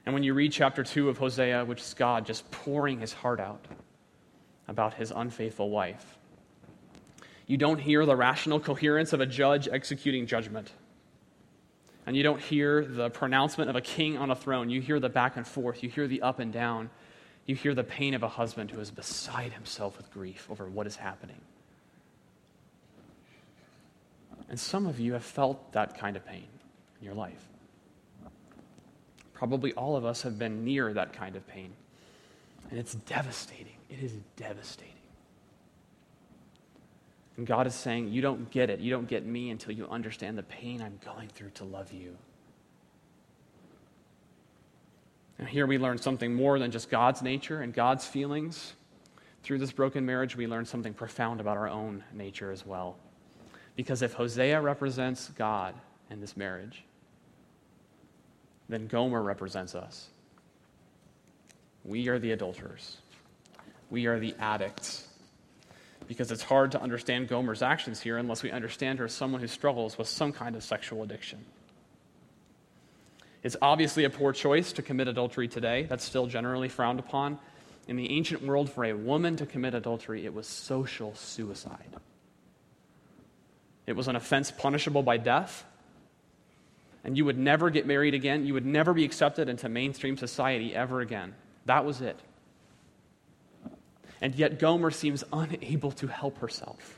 And 0.07 0.13
when 0.13 0.23
you 0.23 0.35
read 0.35 0.53
chapter 0.53 0.83
2 0.83 1.09
of 1.09 1.19
Hosea, 1.19 1.65
which 1.65 1.81
is 1.81 1.95
God 1.95 2.27
just 2.27 2.51
pouring 2.51 3.01
his 3.01 3.13
heart 3.13 3.41
out 3.41 3.65
about 4.69 4.95
his 4.95 5.13
unfaithful 5.15 5.71
wife, 5.71 6.19
you 7.47 7.57
don't 7.57 7.79
hear 7.79 8.05
the 8.05 8.17
rational 8.17 8.61
coherence 8.61 9.13
of 9.13 9.21
a 9.21 9.27
judge 9.27 9.69
executing 9.69 10.27
judgment. 10.27 10.73
And 12.07 12.17
you 12.17 12.23
don't 12.23 12.41
hear 12.41 12.85
the 12.85 13.11
pronouncement 13.11 13.71
of 13.71 13.77
a 13.77 13.81
king 13.81 14.19
on 14.19 14.31
a 14.31 14.37
throne. 14.37 14.69
You 14.69 14.81
hear 14.81 15.01
the 15.01 15.09
back 15.09 15.37
and 15.37 15.47
forth. 15.47 15.83
You 15.83 15.89
hear 15.89 16.07
the 16.07 16.23
up 16.23 16.39
and 16.39 16.53
down. 16.53 16.91
You 17.47 17.55
hear 17.55 17.75
the 17.75 17.85
pain 17.85 18.15
of 18.15 18.23
a 18.23 18.29
husband 18.29 18.71
who 18.71 18.81
is 18.81 18.91
beside 18.91 19.53
himself 19.53 19.97
with 19.97 20.11
grief 20.13 20.47
over 20.51 20.67
what 20.67 20.87
is 20.87 20.97
happening. 20.97 21.41
And 24.49 24.61
some 24.61 24.87
of 24.87 25.01
you 25.01 25.15
have 25.15 25.25
felt 25.25 25.73
that 25.73 25.99
kind 25.99 26.17
of 26.17 26.27
pain 26.27 26.47
in 27.01 27.05
your 27.05 27.15
life. 27.15 27.49
Probably 29.33 29.73
all 29.73 29.97
of 29.97 30.05
us 30.05 30.23
have 30.23 30.39
been 30.39 30.65
near 30.65 30.93
that 30.93 31.13
kind 31.13 31.37
of 31.37 31.47
pain. 31.47 31.73
And 32.71 32.79
it's 32.79 32.95
devastating. 32.95 33.77
It 33.91 34.03
is 34.03 34.13
devastating. 34.37 34.94
And 37.37 37.47
God 37.47 37.67
is 37.67 37.75
saying, 37.75 38.13
You 38.13 38.23
don't 38.23 38.51
get 38.51 38.71
it. 38.71 38.81
You 38.81 38.91
don't 38.91 39.09
get 39.09 39.27
me 39.27 39.51
until 39.51 39.73
you 39.73 39.87
understand 39.89 40.39
the 40.39 40.43
pain 40.43 40.81
I'm 40.81 40.99
going 41.05 41.29
through 41.29 41.51
to 41.51 41.65
love 41.65 41.93
you. 41.93 42.17
And 45.39 45.49
here 45.49 45.67
we 45.67 45.79
learn 45.79 45.99
something 45.99 46.33
more 46.33 46.59
than 46.59 46.71
just 46.71 46.91
God's 46.91 47.21
nature 47.23 47.61
and 47.61 47.73
God's 47.73 48.07
feelings. 48.07 48.75
Through 49.43 49.59
this 49.59 49.73
broken 49.73 50.07
marriage, 50.07 50.37
we 50.37 50.47
learn 50.47 50.65
something 50.65 50.95
profound 50.95 51.41
about 51.41 51.57
our 51.57 51.69
own 51.69 52.05
nature 52.13 52.51
as 52.53 52.65
well. 52.65 52.97
Because 53.77 54.01
if 54.03 54.13
Hosea 54.13 54.61
represents 54.61 55.29
God 55.31 55.75
in 56.09 56.21
this 56.21 56.37
marriage, 56.37 56.85
then 58.69 58.87
Gomer 58.87 59.23
represents 59.23 59.75
us. 59.75 60.09
We 61.85 62.09
are 62.09 62.19
the 62.19 62.31
adulterers, 62.31 62.99
we 63.91 64.07
are 64.07 64.19
the 64.19 64.35
addicts 64.39 65.09
because 66.07 66.31
it's 66.31 66.43
hard 66.43 66.73
to 66.73 66.83
understand 66.83 67.29
Gomer's 67.29 67.63
actions 67.63 68.01
here 68.01 68.19
unless 68.19 68.43
we 68.43 68.51
understand 68.51 68.99
her 68.99 69.07
as 69.07 69.13
someone 69.13 69.41
who 69.41 69.47
struggles 69.47 69.97
with 69.97 70.09
some 70.09 70.33
kind 70.33 70.57
of 70.57 70.63
sexual 70.63 71.03
addiction. 71.03 71.45
It's 73.43 73.57
obviously 73.61 74.05
a 74.05 74.11
poor 74.11 74.33
choice 74.33 74.73
to 74.73 74.83
commit 74.83 75.07
adultery 75.07 75.49
today. 75.49 75.83
That's 75.83 76.05
still 76.05 76.27
generally 76.27 76.69
frowned 76.69 76.99
upon. 76.99 77.39
In 77.87 77.97
the 77.97 78.11
ancient 78.11 78.43
world, 78.43 78.71
for 78.71 78.85
a 78.85 78.95
woman 78.95 79.37
to 79.37 79.45
commit 79.45 79.75
adultery, 79.75 80.25
it 80.25 80.33
was 80.33 80.47
social 80.47 81.15
suicide. 81.15 81.97
It 83.87 83.95
was 83.95 84.09
an 84.09 84.17
offense 84.17 84.51
punishable 84.51 85.03
by 85.03 85.19
death, 85.19 85.67
and 87.05 87.19
you 87.19 87.27
would 87.27 87.37
never 87.37 87.69
get 87.69 87.87
married 87.87 88.15
again. 88.15 88.47
You 88.47 88.55
would 88.55 88.65
never 88.65 88.95
be 88.95 89.05
accepted 89.05 89.51
into 89.51 89.69
mainstream 89.69 90.17
society 90.17 90.75
ever 90.75 91.03
again. 91.03 91.35
That 91.67 91.85
was 91.85 92.01
it. 92.01 92.19
And 94.25 94.35
yet, 94.35 94.59
Gomer 94.59 94.91
seems 94.91 95.23
unable 95.35 95.91
to 95.93 96.07
help 96.07 96.39
herself. 96.39 96.97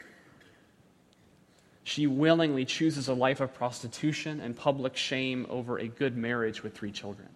She 1.83 2.07
willingly 2.07 2.65
chooses 2.65 3.09
a 3.09 3.15
life 3.15 3.41
of 3.41 3.53
prostitution 3.53 4.39
and 4.39 4.55
public 4.55 4.97
shame 4.97 5.45
over 5.51 5.77
a 5.77 5.89
good 5.89 6.17
marriage 6.17 6.63
with 6.63 6.77
three 6.77 6.93
children. 6.93 7.27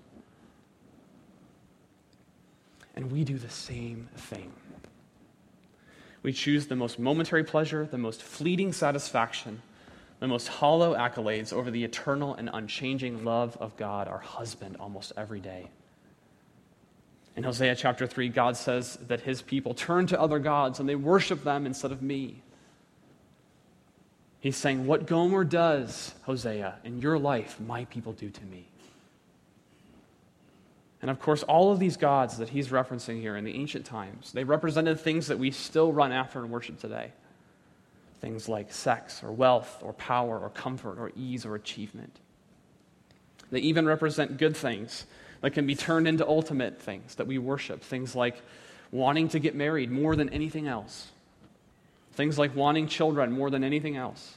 And 2.95 3.11
we 3.11 3.25
do 3.25 3.37
the 3.37 3.51
same 3.51 4.09
thing. 4.15 4.53
We 6.23 6.33
choose 6.35 6.69
the 6.69 6.77
most 6.77 7.01
momentary 7.01 7.43
pleasure, 7.43 7.85
the 7.85 7.99
most 7.99 8.23
fleeting 8.23 8.73
satisfaction, 8.73 9.61
the 10.21 10.29
most 10.29 10.47
hollow 10.47 10.95
accolades 10.95 11.53
over 11.53 11.69
the 11.69 11.83
eternal 11.83 12.37
and 12.37 12.49
unchanging 12.53 13.25
love 13.25 13.57
of 13.61 13.77
God, 13.77 14.07
our 14.07 14.19
husband, 14.19 14.77
almost 14.79 15.13
every 15.17 15.41
day. 15.41 15.69
In 17.41 17.45
Hosea 17.45 17.75
chapter 17.75 18.07
3, 18.07 18.29
God 18.29 18.55
says 18.55 18.99
that 19.09 19.23
his 19.23 19.41
people 19.41 19.73
turn 19.73 20.07
to 20.09 20.21
other 20.21 20.39
gods 20.39 20.79
and 20.79 20.87
they 20.87 20.95
worship 20.95 21.43
them 21.43 21.65
instead 21.65 21.91
of 21.91 22.03
me. 22.03 22.43
He's 24.41 24.59
saying, 24.59 24.87
What 24.87 25.07
Gomer 25.07 25.45
does, 25.45 26.15
Hosea, 26.25 26.81
in 26.85 27.01
your 27.01 27.19
life, 27.19 27.59
my 27.59 27.87
people 27.87 28.13
do 28.13 28.29
to 28.29 28.45
me. 28.45 28.67
And 31.01 31.11
of 31.11 31.19
course, 31.19 31.43
all 31.45 31.73
of 31.73 31.79
these 31.79 31.97
gods 31.97 32.37
that 32.37 32.51
he's 32.51 32.69
referencing 32.69 33.23
here 33.23 33.37
in 33.37 33.45
the 33.45 33.55
ancient 33.55 33.87
times, 33.87 34.33
they 34.33 34.45
represented 34.45 35.01
things 35.01 35.29
that 35.29 35.39
we 35.39 35.51
still 35.51 35.95
run 35.95 36.13
after 36.13 36.41
and 36.41 36.51
worship 36.51 36.79
today. 36.79 37.11
Things 38.21 38.51
like 38.51 38.71
sex 38.71 39.23
or 39.23 39.33
wealth 39.33 39.79
or 39.81 39.95
power 39.95 40.39
or 40.39 40.51
comfort 40.51 40.99
or 40.99 41.11
ease 41.17 41.47
or 41.47 41.55
achievement. 41.55 42.21
They 43.51 43.61
even 43.61 43.87
represent 43.87 44.37
good 44.37 44.55
things 44.55 45.07
that 45.41 45.51
can 45.53 45.67
be 45.67 45.75
turned 45.75 46.07
into 46.07 46.27
ultimate 46.27 46.81
things 46.81 47.15
that 47.17 47.27
we 47.27 47.39
worship. 47.39 47.83
Things 47.83 48.15
like 48.15 48.41
wanting 48.93 49.29
to 49.31 49.39
get 49.39 49.55
married 49.55 49.91
more 49.91 50.17
than 50.17 50.29
anything 50.31 50.67
else, 50.67 51.09
things 52.13 52.39
like 52.39 52.55
wanting 52.55 52.87
children 52.89 53.33
more 53.33 53.51
than 53.51 53.65
anything 53.65 53.97
else, 53.97 54.35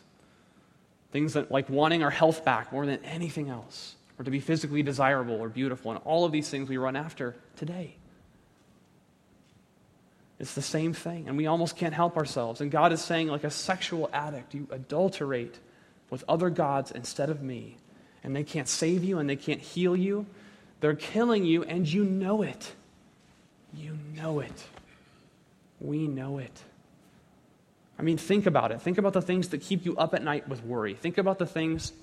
things 1.12 1.34
that, 1.34 1.52
like 1.52 1.70
wanting 1.70 2.04
our 2.04 2.10
health 2.10 2.46
back 2.46 2.72
more 2.72 2.86
than 2.86 3.04
anything 3.04 3.50
else, 3.50 3.96
or 4.20 4.26
to 4.26 4.32
be 4.32 4.40
physically 4.40 4.84
desirable 4.84 5.36
or 5.36 5.50
beautiful. 5.50 5.92
And 5.92 6.00
all 6.06 6.26
of 6.26 6.32
these 6.32 6.50
things 6.50 6.70
we 6.70 6.78
run 6.78 6.96
after 6.96 7.36
today. 7.58 7.96
It's 10.40 10.56
the 10.56 10.62
same 10.62 10.94
thing, 10.94 11.28
and 11.28 11.38
we 11.38 11.48
almost 11.48 11.78
can't 11.78 11.94
help 11.94 12.18
ourselves. 12.18 12.60
And 12.60 12.70
God 12.70 12.92
is 12.92 13.02
saying, 13.02 13.28
like 13.28 13.44
a 13.44 13.52
sexual 13.52 14.10
addict, 14.12 14.54
you 14.54 14.68
adulterate 14.72 15.58
with 16.10 16.24
other 16.28 16.50
gods 16.50 16.92
instead 16.92 17.30
of 17.30 17.42
me. 17.42 17.78
And 18.24 18.36
they 18.36 18.44
can't 18.44 18.68
save 18.68 19.04
you 19.04 19.20
and 19.20 19.30
they 19.30 19.36
can't 19.36 19.60
heal 19.60 19.96
you 19.96 20.26
they're 20.84 20.96
killing 20.96 21.46
you, 21.46 21.64
and 21.64 21.88
you 21.88 22.04
know 22.04 22.42
it. 22.42 22.74
You 23.74 23.98
know 24.14 24.42
it. 24.42 24.66
We 25.80 26.10
know 26.10 26.40
it. 26.40 26.62
I 27.98 28.02
mean, 28.02 28.18
think 28.18 28.48
about 28.48 28.74
it. 28.74 28.82
Think 28.82 28.98
about 28.98 29.14
the 29.14 29.22
things 29.22 29.48
that 29.50 29.62
keep 29.62 29.86
you 29.86 29.96
up 29.96 30.14
at 30.14 30.22
night 30.22 30.50
with 30.50 30.62
worry. 30.66 30.94
Think 30.94 31.18
about 31.18 31.40
the 31.40 31.46
things 31.46 31.94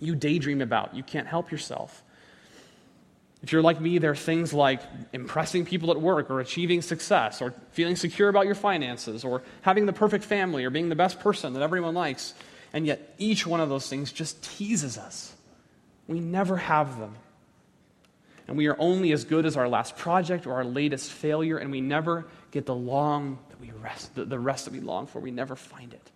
you 0.00 0.14
daydream 0.14 0.62
about. 0.62 0.96
You 0.96 1.02
can't 1.02 1.26
help 1.26 1.50
yourself. 1.50 2.02
If 3.42 3.52
you're 3.52 3.60
like 3.60 3.78
me, 3.78 3.98
there 3.98 4.12
are 4.12 4.16
things 4.16 4.54
like 4.54 4.80
impressing 5.12 5.66
people 5.66 5.90
at 5.90 6.00
work 6.00 6.30
or 6.30 6.40
achieving 6.40 6.80
success 6.80 7.42
or 7.42 7.52
feeling 7.72 7.94
secure 7.94 8.30
about 8.30 8.46
your 8.46 8.54
finances 8.54 9.22
or 9.22 9.42
having 9.60 9.84
the 9.84 9.92
perfect 9.92 10.24
family 10.24 10.64
or 10.64 10.70
being 10.70 10.88
the 10.88 10.96
best 10.96 11.20
person 11.20 11.52
that 11.52 11.62
everyone 11.62 11.92
likes. 11.92 12.32
And 12.72 12.86
yet, 12.86 13.14
each 13.18 13.46
one 13.46 13.60
of 13.60 13.68
those 13.68 13.86
things 13.86 14.12
just 14.12 14.42
teases 14.42 14.96
us. 14.96 15.34
We 16.06 16.20
never 16.20 16.56
have 16.56 16.98
them 16.98 17.14
and 18.48 18.56
we 18.56 18.66
are 18.66 18.76
only 18.78 19.12
as 19.12 19.24
good 19.24 19.44
as 19.44 19.58
our 19.58 19.68
last 19.68 19.96
project 19.96 20.46
or 20.46 20.54
our 20.54 20.64
latest 20.64 21.12
failure, 21.12 21.58
and 21.58 21.70
we 21.70 21.82
never 21.82 22.26
get 22.50 22.64
the 22.64 22.74
long 22.74 23.38
that 23.50 23.60
we 23.60 23.70
rest, 23.82 24.14
the, 24.14 24.38
rest 24.38 24.64
that 24.64 24.72
we 24.72 24.80
long 24.80 25.06
for. 25.06 25.20
We 25.20 25.30
never 25.30 25.54
find 25.54 25.92
it. 25.92 26.10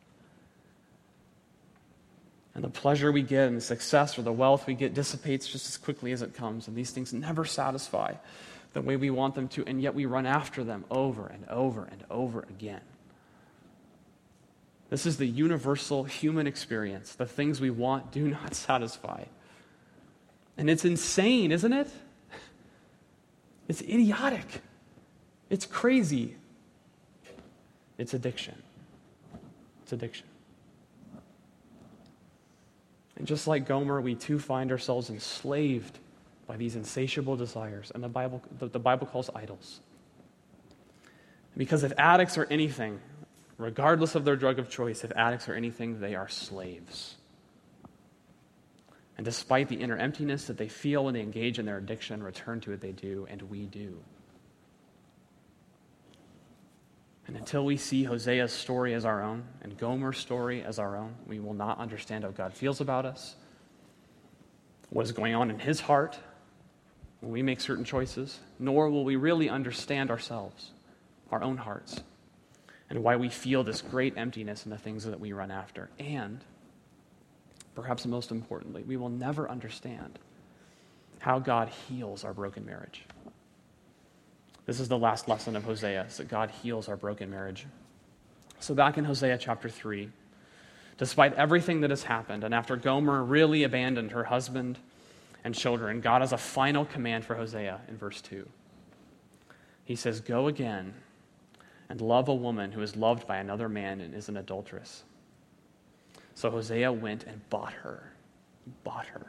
And 2.54 2.64
the 2.64 2.70
pleasure 2.70 3.12
we 3.12 3.22
get 3.22 3.48
and 3.48 3.58
the 3.58 3.62
success 3.62 4.18
or 4.18 4.22
the 4.22 4.32
wealth 4.32 4.66
we 4.66 4.74
get 4.74 4.94
dissipates 4.94 5.46
just 5.46 5.68
as 5.68 5.76
quickly 5.76 6.10
as 6.12 6.22
it 6.22 6.32
comes, 6.34 6.68
and 6.68 6.76
these 6.76 6.90
things 6.90 7.12
never 7.12 7.44
satisfy. 7.44 8.14
the 8.72 8.80
way 8.80 8.96
we 8.96 9.10
want 9.10 9.34
them 9.34 9.48
to, 9.48 9.62
and 9.66 9.82
yet 9.82 9.94
we 9.94 10.06
run 10.06 10.24
after 10.24 10.64
them 10.64 10.86
over 10.90 11.26
and 11.26 11.46
over 11.50 11.84
and 11.84 12.02
over 12.10 12.40
again. 12.48 12.80
This 14.88 15.04
is 15.04 15.18
the 15.18 15.26
universal 15.26 16.04
human 16.04 16.46
experience. 16.46 17.14
The 17.14 17.26
things 17.26 17.60
we 17.60 17.68
want 17.68 18.10
do 18.10 18.28
not 18.28 18.54
satisfy. 18.68 19.24
And 20.56 20.70
it's 20.70 20.86
insane, 20.86 21.52
isn't 21.52 21.72
it? 21.74 21.90
It's 23.68 23.80
idiotic. 23.82 24.62
It's 25.50 25.66
crazy. 25.66 26.36
It's 27.98 28.14
addiction. 28.14 28.60
It's 29.82 29.92
addiction. 29.92 30.26
And 33.16 33.26
just 33.26 33.46
like 33.46 33.66
Gomer, 33.66 34.00
we 34.00 34.14
too 34.14 34.38
find 34.38 34.72
ourselves 34.72 35.10
enslaved 35.10 35.98
by 36.46 36.56
these 36.56 36.74
insatiable 36.74 37.36
desires, 37.36 37.92
and 37.94 38.02
the 38.02 38.08
Bible, 38.08 38.42
the, 38.58 38.66
the 38.66 38.78
Bible 38.78 39.06
calls 39.06 39.30
idols. 39.34 39.80
Because 41.56 41.84
if 41.84 41.92
addicts 41.98 42.36
are 42.36 42.46
anything, 42.50 42.98
regardless 43.58 44.14
of 44.14 44.24
their 44.24 44.36
drug 44.36 44.58
of 44.58 44.68
choice, 44.68 45.04
if 45.04 45.12
addicts 45.12 45.48
are 45.48 45.54
anything, 45.54 46.00
they 46.00 46.14
are 46.14 46.28
slaves. 46.28 47.16
And 49.16 49.24
despite 49.24 49.68
the 49.68 49.76
inner 49.76 49.96
emptiness 49.96 50.46
that 50.46 50.56
they 50.56 50.68
feel 50.68 51.04
when 51.04 51.14
they 51.14 51.20
engage 51.20 51.58
in 51.58 51.66
their 51.66 51.78
addiction, 51.78 52.22
return 52.22 52.60
to 52.62 52.72
it 52.72 52.80
they 52.80 52.92
do, 52.92 53.26
and 53.30 53.42
we 53.42 53.66
do. 53.66 53.98
And 57.26 57.36
until 57.36 57.64
we 57.64 57.76
see 57.76 58.04
Hosea's 58.04 58.52
story 58.52 58.94
as 58.94 59.04
our 59.04 59.22
own 59.22 59.44
and 59.62 59.78
Gomer's 59.78 60.18
story 60.18 60.62
as 60.62 60.78
our 60.78 60.96
own, 60.96 61.14
we 61.26 61.40
will 61.40 61.54
not 61.54 61.78
understand 61.78 62.24
how 62.24 62.30
God 62.30 62.54
feels 62.54 62.80
about 62.80 63.06
us, 63.06 63.36
what 64.90 65.04
is 65.04 65.12
going 65.12 65.34
on 65.34 65.50
in 65.50 65.58
his 65.58 65.80
heart 65.80 66.18
when 67.20 67.32
we 67.32 67.42
make 67.42 67.60
certain 67.60 67.84
choices, 67.84 68.40
nor 68.58 68.90
will 68.90 69.04
we 69.04 69.16
really 69.16 69.48
understand 69.48 70.10
ourselves, 70.10 70.72
our 71.30 71.42
own 71.42 71.56
hearts, 71.56 72.02
and 72.90 73.02
why 73.02 73.16
we 73.16 73.28
feel 73.28 73.62
this 73.62 73.80
great 73.80 74.18
emptiness 74.18 74.64
in 74.64 74.70
the 74.70 74.78
things 74.78 75.04
that 75.04 75.20
we 75.20 75.32
run 75.32 75.50
after. 75.50 75.88
And, 75.98 76.40
perhaps 77.74 78.06
most 78.06 78.30
importantly, 78.30 78.82
we 78.82 78.96
will 78.96 79.08
never 79.08 79.48
understand 79.48 80.18
how 81.18 81.38
God 81.38 81.68
heals 81.88 82.24
our 82.24 82.32
broken 82.32 82.66
marriage. 82.66 83.04
This 84.66 84.80
is 84.80 84.88
the 84.88 84.98
last 84.98 85.28
lesson 85.28 85.56
of 85.56 85.64
Hosea, 85.64 86.04
is 86.04 86.16
that 86.18 86.28
God 86.28 86.50
heals 86.50 86.88
our 86.88 86.96
broken 86.96 87.30
marriage. 87.30 87.66
So, 88.60 88.74
back 88.74 88.96
in 88.96 89.04
Hosea 89.04 89.38
chapter 89.38 89.68
3, 89.68 90.08
despite 90.98 91.34
everything 91.34 91.80
that 91.80 91.90
has 91.90 92.04
happened, 92.04 92.44
and 92.44 92.54
after 92.54 92.76
Gomer 92.76 93.24
really 93.24 93.64
abandoned 93.64 94.12
her 94.12 94.24
husband 94.24 94.78
and 95.42 95.54
children, 95.54 96.00
God 96.00 96.20
has 96.20 96.32
a 96.32 96.38
final 96.38 96.84
command 96.84 97.24
for 97.24 97.34
Hosea 97.34 97.80
in 97.88 97.96
verse 97.96 98.20
2. 98.20 98.48
He 99.84 99.96
says, 99.96 100.20
Go 100.20 100.46
again 100.46 100.94
and 101.88 102.00
love 102.00 102.28
a 102.28 102.34
woman 102.34 102.72
who 102.72 102.82
is 102.82 102.96
loved 102.96 103.26
by 103.26 103.38
another 103.38 103.68
man 103.68 104.00
and 104.00 104.14
is 104.14 104.28
an 104.28 104.36
adulteress. 104.36 105.02
So 106.34 106.50
Hosea 106.50 106.92
went 106.92 107.24
and 107.24 107.48
bought 107.50 107.72
her. 107.72 108.12
Bought 108.84 109.06
her. 109.06 109.26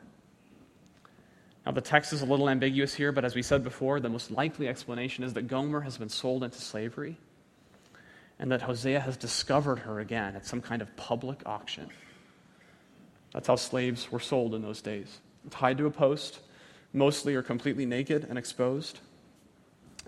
Now, 1.65 1.71
the 1.71 1.81
text 1.81 2.11
is 2.11 2.21
a 2.21 2.25
little 2.25 2.49
ambiguous 2.49 2.93
here, 2.93 3.11
but 3.11 3.23
as 3.23 3.35
we 3.35 3.41
said 3.41 3.63
before, 3.63 3.99
the 3.99 4.09
most 4.09 4.31
likely 4.31 4.67
explanation 4.67 5.23
is 5.23 5.33
that 5.33 5.47
Gomer 5.47 5.81
has 5.81 5.97
been 5.97 6.09
sold 6.09 6.43
into 6.43 6.59
slavery 6.59 7.17
and 8.37 8.51
that 8.51 8.61
Hosea 8.61 8.99
has 8.99 9.15
discovered 9.15 9.79
her 9.79 9.99
again 9.99 10.35
at 10.35 10.45
some 10.45 10.61
kind 10.61 10.81
of 10.81 10.93
public 10.97 11.41
auction. 11.45 11.89
That's 13.31 13.47
how 13.47 13.55
slaves 13.55 14.11
were 14.11 14.19
sold 14.19 14.53
in 14.53 14.61
those 14.61 14.81
days 14.81 15.19
tied 15.49 15.77
to 15.77 15.85
a 15.85 15.91
post, 15.91 16.39
mostly 16.93 17.35
or 17.35 17.41
completely 17.41 17.85
naked 17.85 18.25
and 18.29 18.37
exposed, 18.37 18.99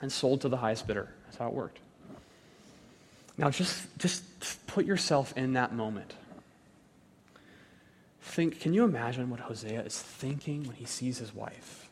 and 0.01 0.11
sold 0.11 0.41
to 0.41 0.49
the 0.49 0.57
highest 0.57 0.87
bidder. 0.87 1.09
That's 1.25 1.37
how 1.37 1.47
it 1.47 1.53
worked. 1.53 1.79
Now, 3.37 3.49
just, 3.49 3.85
just 3.97 4.23
put 4.67 4.85
yourself 4.85 5.33
in 5.35 5.53
that 5.53 5.73
moment. 5.73 6.13
Think, 8.35 8.59
can 8.59 8.73
you 8.73 8.83
imagine 8.83 9.29
what 9.29 9.39
Hosea 9.39 9.83
is 9.83 9.97
thinking 9.97 10.65
when 10.65 10.75
he 10.75 10.83
sees 10.83 11.19
his 11.19 11.33
wife? 11.33 11.89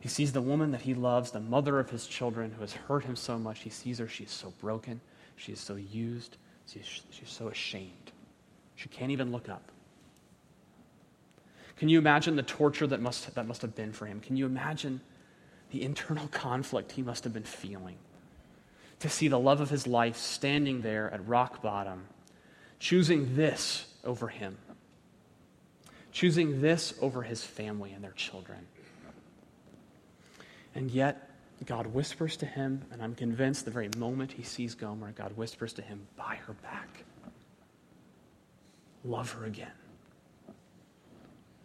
He 0.00 0.08
sees 0.08 0.32
the 0.32 0.40
woman 0.40 0.70
that 0.70 0.80
he 0.80 0.94
loves, 0.94 1.30
the 1.30 1.40
mother 1.40 1.78
of 1.78 1.90
his 1.90 2.06
children, 2.06 2.52
who 2.52 2.62
has 2.62 2.72
hurt 2.72 3.04
him 3.04 3.14
so 3.14 3.38
much. 3.38 3.60
He 3.60 3.68
sees 3.68 3.98
her. 3.98 4.08
She 4.08 4.24
is 4.24 4.30
so 4.30 4.54
broken. 4.62 5.02
She 5.36 5.52
is 5.52 5.60
so 5.60 5.74
used. 5.74 6.38
She 6.72 6.80
is, 6.80 7.02
she's 7.10 7.28
so 7.28 7.48
ashamed. 7.48 8.12
She 8.76 8.88
can't 8.88 9.10
even 9.10 9.30
look 9.30 9.50
up. 9.50 9.70
Can 11.76 11.90
you 11.90 11.98
imagine 11.98 12.36
the 12.36 12.42
torture 12.42 12.86
that 12.86 13.02
must, 13.02 13.34
that 13.34 13.46
must 13.46 13.60
have 13.60 13.74
been 13.74 13.92
for 13.92 14.06
him? 14.06 14.20
Can 14.20 14.38
you 14.38 14.46
imagine 14.46 15.02
the 15.70 15.82
internal 15.82 16.28
conflict 16.28 16.92
he 16.92 17.02
must 17.02 17.24
have 17.24 17.34
been 17.34 17.42
feeling? 17.42 17.98
To 19.00 19.10
see 19.10 19.28
the 19.28 19.38
love 19.38 19.60
of 19.60 19.68
his 19.68 19.86
life 19.86 20.16
standing 20.16 20.80
there 20.80 21.12
at 21.12 21.28
rock 21.28 21.60
bottom, 21.60 22.06
choosing 22.78 23.36
this 23.36 23.84
over 24.02 24.28
him 24.28 24.56
choosing 26.18 26.60
this 26.60 26.94
over 27.00 27.22
his 27.22 27.44
family 27.44 27.92
and 27.92 28.02
their 28.02 28.10
children. 28.10 28.58
And 30.74 30.90
yet, 30.90 31.30
God 31.64 31.86
whispers 31.86 32.36
to 32.38 32.46
him, 32.46 32.82
and 32.90 33.00
I'm 33.00 33.14
convinced 33.14 33.64
the 33.64 33.70
very 33.70 33.88
moment 33.96 34.32
he 34.32 34.42
sees 34.42 34.74
Gomer, 34.74 35.12
God 35.12 35.36
whispers 35.36 35.72
to 35.74 35.82
him, 35.82 36.08
Buy 36.16 36.40
her 36.44 36.54
back. 36.54 37.04
Love 39.04 39.30
her 39.30 39.44
again. 39.44 39.70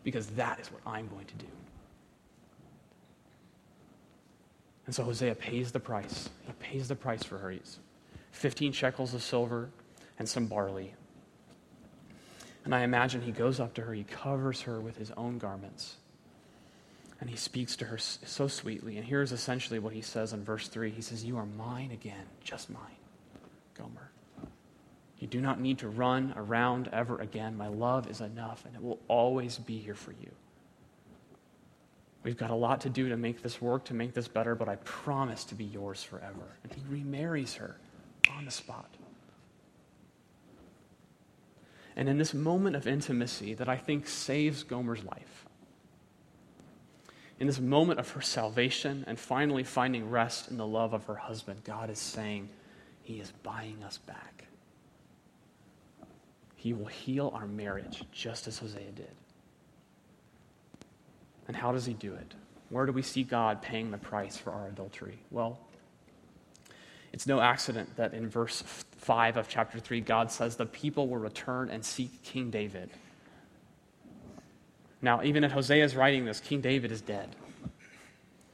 Because 0.03 0.27
that 0.27 0.59
is 0.59 0.71
what 0.71 0.83
I'm 0.85 1.07
going 1.07 1.25
to 1.25 1.35
do. 1.35 1.47
And 4.85 4.93
so 4.93 5.03
Hosea 5.03 5.33
pays 5.33 5.71
the 5.71 5.79
price. 5.79 6.29
He 6.45 6.53
pays 6.59 6.87
the 6.87 6.95
price 6.95 7.23
for 7.23 7.39
her. 7.39 7.49
He's 7.49 7.79
15 8.33 8.71
shekels 8.71 9.15
of 9.15 9.23
silver 9.23 9.71
and 10.19 10.29
some 10.29 10.45
barley. 10.45 10.93
And 12.65 12.73
I 12.73 12.81
imagine 12.81 13.21
he 13.21 13.31
goes 13.31 13.59
up 13.59 13.73
to 13.75 13.81
her, 13.81 13.93
he 13.93 14.03
covers 14.03 14.61
her 14.61 14.79
with 14.79 14.97
his 14.97 15.11
own 15.11 15.37
garments, 15.37 15.97
and 17.19 17.29
he 17.29 17.35
speaks 17.35 17.75
to 17.77 17.85
her 17.85 17.97
so 17.97 18.47
sweetly. 18.47 18.97
And 18.97 19.05
here's 19.05 19.31
essentially 19.31 19.79
what 19.79 19.93
he 19.93 20.01
says 20.01 20.33
in 20.33 20.43
verse 20.43 20.67
3 20.67 20.89
He 20.91 21.01
says, 21.01 21.23
You 21.23 21.37
are 21.37 21.45
mine 21.45 21.91
again, 21.91 22.25
just 22.43 22.69
mine, 22.69 22.81
Gomer. 23.77 24.11
You 25.19 25.27
do 25.27 25.39
not 25.39 25.59
need 25.59 25.79
to 25.79 25.87
run 25.87 26.33
around 26.35 26.89
ever 26.91 27.19
again. 27.19 27.55
My 27.55 27.67
love 27.67 28.09
is 28.09 28.19
enough, 28.19 28.65
and 28.65 28.75
it 28.75 28.81
will 28.81 28.99
always 29.07 29.57
be 29.57 29.77
here 29.77 29.95
for 29.95 30.11
you. 30.11 30.31
We've 32.23 32.37
got 32.37 32.49
a 32.49 32.55
lot 32.55 32.81
to 32.81 32.89
do 32.89 33.09
to 33.09 33.17
make 33.17 33.41
this 33.41 33.61
work, 33.61 33.85
to 33.85 33.93
make 33.93 34.13
this 34.13 34.27
better, 34.27 34.55
but 34.55 34.69
I 34.69 34.77
promise 34.77 35.43
to 35.45 35.55
be 35.55 35.65
yours 35.65 36.03
forever. 36.03 36.57
And 36.63 36.73
he 36.73 36.81
remarries 36.89 37.55
her 37.55 37.77
on 38.31 38.45
the 38.45 38.51
spot. 38.51 38.89
And 41.95 42.09
in 42.09 42.17
this 42.17 42.33
moment 42.33 42.75
of 42.75 42.87
intimacy 42.87 43.53
that 43.55 43.69
I 43.69 43.77
think 43.77 44.07
saves 44.07 44.63
Gomer's 44.63 45.03
life, 45.03 45.45
in 47.39 47.47
this 47.47 47.59
moment 47.59 47.99
of 47.99 48.09
her 48.11 48.21
salvation 48.21 49.03
and 49.07 49.19
finally 49.19 49.63
finding 49.63 50.09
rest 50.09 50.49
in 50.49 50.57
the 50.57 50.65
love 50.65 50.93
of 50.93 51.05
her 51.05 51.15
husband, 51.15 51.63
God 51.63 51.89
is 51.89 51.99
saying, 51.99 52.49
He 53.01 53.19
is 53.19 53.31
buying 53.43 53.83
us 53.83 53.97
back. 53.97 54.45
He 56.55 56.73
will 56.73 56.85
heal 56.85 57.31
our 57.35 57.45
marriage 57.45 58.03
just 58.11 58.47
as 58.47 58.59
Hosea 58.59 58.91
did. 58.95 59.11
And 61.47 61.57
how 61.57 61.73
does 61.73 61.85
He 61.85 61.93
do 61.93 62.13
it? 62.13 62.33
Where 62.69 62.85
do 62.85 62.91
we 62.91 63.01
see 63.01 63.23
God 63.23 63.61
paying 63.61 63.91
the 63.91 63.97
price 63.97 64.37
for 64.37 64.51
our 64.51 64.67
adultery? 64.67 65.19
Well, 65.29 65.59
it's 67.13 67.27
no 67.27 67.39
accident 67.39 67.95
that 67.95 68.13
in 68.15 68.27
verse 68.27 68.63
5 68.97 69.37
of 69.37 69.47
chapter 69.47 69.79
3, 69.79 70.01
God 70.01 70.31
says 70.31 70.55
the 70.55 70.65
people 70.65 71.07
will 71.07 71.19
return 71.19 71.69
and 71.69 71.85
seek 71.85 72.23
King 72.23 72.49
David. 72.49 72.89
Now, 75.01 75.21
even 75.21 75.43
at 75.43 75.51
Hosea's 75.51 75.95
writing 75.95 76.25
this, 76.25 76.39
King 76.39 76.59
David 76.59 76.91
is 76.91 77.01
dead. 77.01 77.35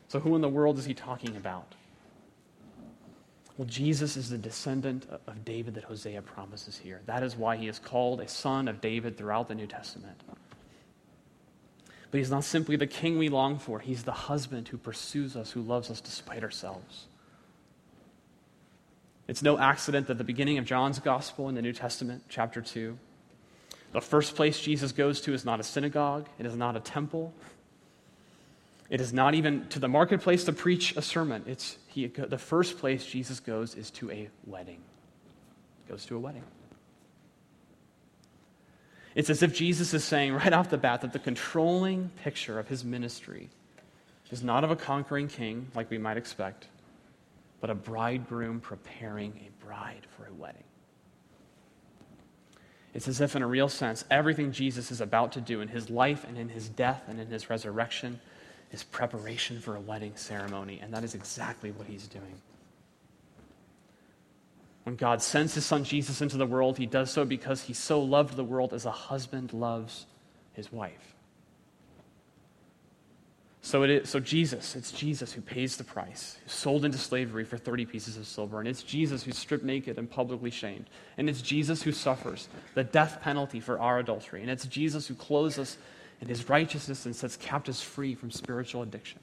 So, 0.09 0.19
who 0.19 0.35
in 0.35 0.41
the 0.41 0.49
world 0.49 0.77
is 0.77 0.85
he 0.85 0.93
talking 0.93 1.37
about? 1.37 1.75
Well, 3.57 3.67
Jesus 3.67 4.17
is 4.17 4.29
the 4.29 4.37
descendant 4.37 5.05
of 5.27 5.45
David 5.45 5.75
that 5.75 5.83
Hosea 5.83 6.21
promises 6.21 6.77
here. 6.77 7.01
That 7.05 7.23
is 7.23 7.35
why 7.35 7.55
he 7.55 7.67
is 7.67 7.77
called 7.77 8.19
a 8.19 8.27
son 8.27 8.67
of 8.67 8.81
David 8.81 9.17
throughout 9.17 9.47
the 9.47 9.55
New 9.55 9.67
Testament. 9.67 10.19
But 12.11 12.17
he's 12.17 12.31
not 12.31 12.43
simply 12.43 12.75
the 12.75 12.87
king 12.87 13.17
we 13.17 13.29
long 13.29 13.59
for, 13.59 13.79
he's 13.79 14.03
the 14.03 14.11
husband 14.11 14.69
who 14.69 14.77
pursues 14.77 15.35
us, 15.35 15.51
who 15.51 15.61
loves 15.61 15.91
us 15.91 16.01
despite 16.01 16.43
ourselves. 16.43 17.05
It's 19.29 19.43
no 19.43 19.59
accident 19.59 20.07
that 20.07 20.17
the 20.17 20.23
beginning 20.23 20.57
of 20.57 20.65
John's 20.65 20.97
gospel 20.97 21.49
in 21.49 21.55
the 21.55 21.61
New 21.61 21.71
Testament, 21.71 22.23
chapter 22.29 22.61
2, 22.61 22.97
the 23.91 24.01
first 24.01 24.35
place 24.35 24.59
Jesus 24.59 24.91
goes 24.91 25.21
to 25.21 25.35
is 25.35 25.45
not 25.45 25.59
a 25.59 25.63
synagogue, 25.63 26.27
it 26.39 26.47
is 26.47 26.55
not 26.55 26.75
a 26.75 26.79
temple. 26.79 27.31
It 28.89 28.99
is 28.99 29.13
not 29.13 29.35
even 29.35 29.67
to 29.67 29.77
the 29.77 29.87
marketplace 29.87 30.45
to 30.45 30.51
preach 30.51 30.97
a 30.97 31.03
sermon. 31.03 31.43
It's 31.45 31.77
he, 31.85 32.07
the 32.07 32.39
first 32.39 32.79
place 32.79 33.05
Jesus 33.05 33.39
goes 33.39 33.75
is 33.75 33.91
to 33.91 34.09
a 34.09 34.29
wedding. 34.47 34.81
He 35.85 35.91
goes 35.91 36.07
to 36.07 36.15
a 36.15 36.19
wedding. 36.19 36.43
It's 39.13 39.29
as 39.29 39.43
if 39.43 39.53
Jesus 39.53 39.93
is 39.93 40.03
saying 40.03 40.33
right 40.33 40.53
off 40.53 40.71
the 40.71 40.79
bat 40.79 41.01
that 41.01 41.13
the 41.13 41.19
controlling 41.19 42.09
picture 42.23 42.57
of 42.57 42.67
his 42.67 42.83
ministry 42.83 43.49
is 44.31 44.41
not 44.41 44.63
of 44.63 44.71
a 44.71 44.75
conquering 44.75 45.27
king, 45.27 45.67
like 45.75 45.91
we 45.91 45.99
might 45.99 46.17
expect, 46.17 46.65
but 47.61 47.69
a 47.69 47.75
bridegroom 47.75 48.59
preparing 48.59 49.33
a 49.47 49.65
bride 49.65 50.05
for 50.15 50.25
a 50.25 50.33
wedding. 50.33 50.63
It's 52.93 53.07
as 53.07 53.21
if, 53.21 53.35
in 53.35 53.41
a 53.41 53.47
real 53.47 53.69
sense, 53.69 54.03
everything 54.09 54.51
Jesus 54.51 54.91
is 54.91 55.01
about 55.01 55.33
to 55.33 55.41
do 55.41 55.61
in 55.61 55.67
his 55.67 55.89
life 55.89 56.25
and 56.27 56.37
in 56.37 56.49
his 56.49 56.69
death 56.69 57.03
and 57.07 57.19
in 57.19 57.27
his 57.27 57.49
resurrection 57.49 58.19
is 58.71 58.83
preparation 58.83 59.59
for 59.59 59.75
a 59.75 59.79
wedding 59.79 60.13
ceremony, 60.15 60.79
and 60.81 60.93
that 60.93 61.03
is 61.03 61.15
exactly 61.15 61.71
what 61.71 61.87
he's 61.87 62.07
doing. 62.07 62.41
When 64.83 64.95
God 64.95 65.21
sends 65.21 65.53
his 65.53 65.65
son 65.65 65.83
Jesus 65.83 66.21
into 66.21 66.37
the 66.37 66.45
world, 66.45 66.77
he 66.77 66.85
does 66.85 67.11
so 67.11 67.25
because 67.25 67.63
he 67.63 67.73
so 67.73 68.01
loved 68.01 68.35
the 68.35 68.43
world 68.43 68.73
as 68.73 68.85
a 68.85 68.91
husband 68.91 69.53
loves 69.53 70.07
his 70.53 70.71
wife. 70.71 71.15
So, 73.61 73.83
it 73.83 73.89
is, 73.89 74.09
so 74.09 74.19
Jesus, 74.19 74.75
it's 74.75 74.91
Jesus 74.91 75.33
who 75.33 75.41
pays 75.41 75.75
the 75.75 75.83
price, 75.83 76.37
sold 76.47 76.85
into 76.85 76.97
slavery 76.97 77.43
for 77.43 77.57
30 77.57 77.85
pieces 77.85 78.15
of 78.15 78.25
silver. 78.25 78.59
And 78.59 78.67
it's 78.67 78.83
Jesus 78.83 79.23
who's 79.23 79.37
stripped 79.37 79.65
naked 79.65 79.97
and 79.97 80.09
publicly 80.09 80.49
shamed. 80.49 80.85
And 81.17 81.29
it's 81.29 81.41
Jesus 81.41 81.81
who 81.81 81.91
suffers 81.91 82.47
the 82.73 82.85
death 82.85 83.19
penalty 83.21 83.59
for 83.59 83.77
our 83.79 83.99
adultery. 83.99 84.41
And 84.41 84.49
it's 84.49 84.65
Jesus 84.65 85.07
who 85.07 85.13
clothes 85.13 85.59
us 85.59 85.77
in 86.21 86.29
his 86.29 86.47
righteousness 86.47 87.05
and 87.05 87.15
sets 87.15 87.35
captives 87.35 87.81
free 87.81 88.15
from 88.15 88.31
spiritual 88.31 88.81
addiction. 88.81 89.19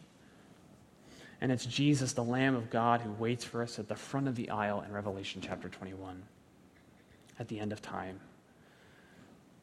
And 1.40 1.50
it's 1.50 1.66
Jesus, 1.66 2.12
the 2.12 2.24
Lamb 2.24 2.54
of 2.54 2.70
God, 2.70 3.00
who 3.00 3.12
waits 3.12 3.44
for 3.44 3.62
us 3.62 3.78
at 3.78 3.88
the 3.88 3.96
front 3.96 4.28
of 4.28 4.36
the 4.36 4.50
aisle 4.50 4.82
in 4.86 4.92
Revelation 4.92 5.42
chapter 5.44 5.68
21 5.68 6.22
at 7.38 7.48
the 7.48 7.58
end 7.58 7.72
of 7.72 7.80
time 7.80 8.20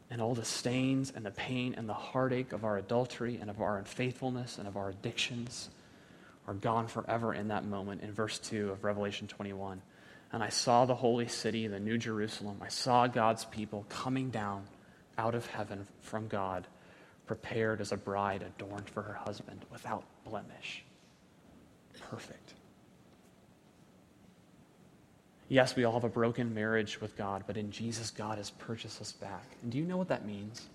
and 0.10 0.22
all 0.22 0.36
the 0.36 0.46
stains 0.46 1.12
and 1.16 1.26
the 1.26 1.32
pain 1.32 1.76
and 1.78 1.88
the 1.88 1.94
heartache 1.94 2.54
of 2.54 2.64
our 2.64 2.78
adultery 2.78 3.38
and 3.40 3.50
of 3.50 3.62
our 3.62 3.78
unfaithfulness 3.78 4.58
and 4.58 4.68
of 4.68 4.78
our 4.78 4.90
addictions 4.90 5.70
are 6.48 6.54
gone 6.54 6.88
forever 6.88 7.34
in 7.34 7.48
that 7.48 7.66
moment 7.66 8.02
in 8.02 8.12
verse 8.12 8.38
2 8.40 8.72
of 8.72 8.84
Revelation 8.84 9.28
21. 9.28 9.82
And 10.32 10.44
I 10.44 10.50
saw 10.50 10.86
the 10.86 10.96
holy 10.96 11.28
city, 11.28 11.68
the 11.68 11.80
new 11.80 11.98
Jerusalem. 11.98 12.58
I 12.62 12.68
saw 12.68 13.08
God's 13.08 13.46
people 13.46 13.86
coming 13.90 14.30
down 14.30 14.66
out 15.18 15.36
of 15.36 15.46
heaven 15.46 15.88
from 16.02 16.28
God, 16.28 16.68
prepared 17.28 17.80
as 17.82 17.92
a 17.92 17.98
bride 17.98 18.42
adorned 18.42 18.90
for 18.90 19.04
her 19.04 19.14
husband 19.14 19.64
without 19.72 20.04
blemish. 20.26 20.84
Perfect. 22.10 22.56
Yes, 25.54 25.76
we 25.76 25.84
all 25.84 25.94
have 25.94 26.04
a 26.04 26.10
broken 26.10 26.56
marriage 26.56 27.00
with 27.00 27.16
God, 27.16 27.44
but 27.46 27.58
in 27.58 27.70
Jesus, 27.70 28.10
God 28.10 28.40
has 28.40 28.50
purchased 28.50 29.00
us 29.00 29.12
back. 29.12 29.46
And 29.62 29.72
do 29.72 29.78
you 29.78 29.86
know 29.86 29.98
what 29.98 30.08
that 30.08 30.26
means? 30.26 30.68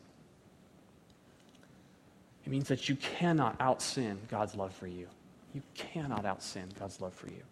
It 2.46 2.50
means 2.50 2.68
that 2.68 2.88
you 2.88 2.94
cannot 2.94 3.56
out 3.58 3.82
sin 3.82 4.20
God's 4.30 4.54
love 4.54 4.72
for 4.72 4.86
you. 4.86 5.08
You 5.52 5.62
cannot 5.74 6.24
out 6.24 6.44
sin 6.44 6.68
God's 6.78 7.00
love 7.00 7.12
for 7.12 7.26
you. 7.26 7.42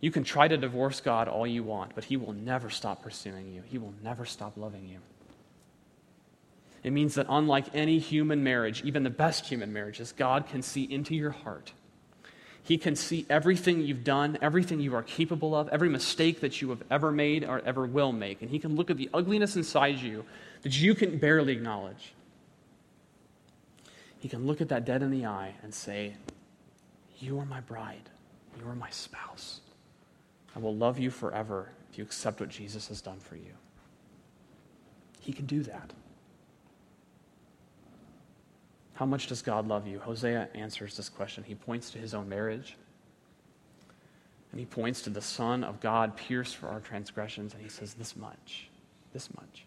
You 0.00 0.10
can 0.10 0.24
try 0.24 0.48
to 0.48 0.56
divorce 0.56 1.00
God 1.00 1.28
all 1.28 1.46
you 1.46 1.62
want, 1.62 1.94
but 1.94 2.02
He 2.02 2.16
will 2.16 2.32
never 2.32 2.68
stop 2.68 3.04
pursuing 3.04 3.52
you. 3.52 3.62
He 3.64 3.78
will 3.78 3.94
never 4.02 4.24
stop 4.24 4.56
loving 4.56 4.88
you. 4.88 4.98
It 6.82 6.92
means 6.92 7.14
that 7.14 7.26
unlike 7.28 7.66
any 7.74 8.00
human 8.00 8.42
marriage, 8.42 8.82
even 8.82 9.04
the 9.04 9.08
best 9.08 9.46
human 9.46 9.72
marriages, 9.72 10.10
God 10.10 10.48
can 10.48 10.62
see 10.62 10.82
into 10.82 11.14
your 11.14 11.30
heart 11.30 11.70
he 12.64 12.78
can 12.78 12.96
see 12.96 13.26
everything 13.28 13.82
you've 13.82 14.04
done, 14.04 14.38
everything 14.40 14.80
you 14.80 14.94
are 14.94 15.02
capable 15.02 15.54
of, 15.54 15.68
every 15.68 15.90
mistake 15.90 16.40
that 16.40 16.62
you 16.62 16.70
have 16.70 16.82
ever 16.90 17.12
made 17.12 17.44
or 17.44 17.60
ever 17.60 17.84
will 17.84 18.10
make. 18.10 18.40
And 18.40 18.50
He 18.50 18.58
can 18.58 18.74
look 18.74 18.90
at 18.90 18.96
the 18.96 19.10
ugliness 19.12 19.54
inside 19.54 19.98
you 19.98 20.24
that 20.62 20.80
you 20.80 20.94
can 20.94 21.18
barely 21.18 21.52
acknowledge. 21.52 22.14
He 24.18 24.30
can 24.30 24.46
look 24.46 24.62
at 24.62 24.70
that 24.70 24.86
dead 24.86 25.02
in 25.02 25.10
the 25.10 25.26
eye 25.26 25.56
and 25.62 25.74
say, 25.74 26.14
You 27.18 27.38
are 27.38 27.44
my 27.44 27.60
bride. 27.60 28.08
You 28.58 28.66
are 28.66 28.74
my 28.74 28.88
spouse. 28.88 29.60
I 30.56 30.58
will 30.58 30.74
love 30.74 30.98
you 30.98 31.10
forever 31.10 31.68
if 31.90 31.98
you 31.98 32.04
accept 32.04 32.40
what 32.40 32.48
Jesus 32.48 32.88
has 32.88 33.02
done 33.02 33.18
for 33.18 33.36
you. 33.36 33.52
He 35.20 35.34
can 35.34 35.44
do 35.44 35.62
that. 35.64 35.92
How 38.94 39.06
much 39.06 39.26
does 39.26 39.42
God 39.42 39.66
love 39.66 39.86
you? 39.86 39.98
Hosea 39.98 40.48
answers 40.54 40.96
this 40.96 41.08
question. 41.08 41.42
He 41.44 41.54
points 41.54 41.90
to 41.90 41.98
his 41.98 42.14
own 42.14 42.28
marriage, 42.28 42.76
and 44.52 44.60
he 44.60 44.66
points 44.66 45.02
to 45.02 45.10
the 45.10 45.20
Son 45.20 45.64
of 45.64 45.80
God 45.80 46.16
pierced 46.16 46.56
for 46.56 46.68
our 46.68 46.80
transgressions, 46.80 47.54
and 47.54 47.62
he 47.62 47.68
says, 47.68 47.94
This 47.94 48.16
much, 48.16 48.68
this 49.12 49.34
much. 49.34 49.64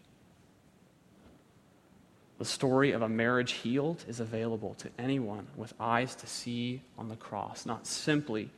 The 2.38 2.46
story 2.46 2.92
of 2.92 3.02
a 3.02 3.08
marriage 3.08 3.52
healed 3.52 4.04
is 4.08 4.20
available 4.20 4.74
to 4.78 4.88
anyone 4.98 5.46
with 5.56 5.74
eyes 5.78 6.14
to 6.16 6.26
see 6.26 6.80
on 6.96 7.08
the 7.08 7.16
cross, 7.16 7.66
not 7.66 7.86
simply 7.86 8.50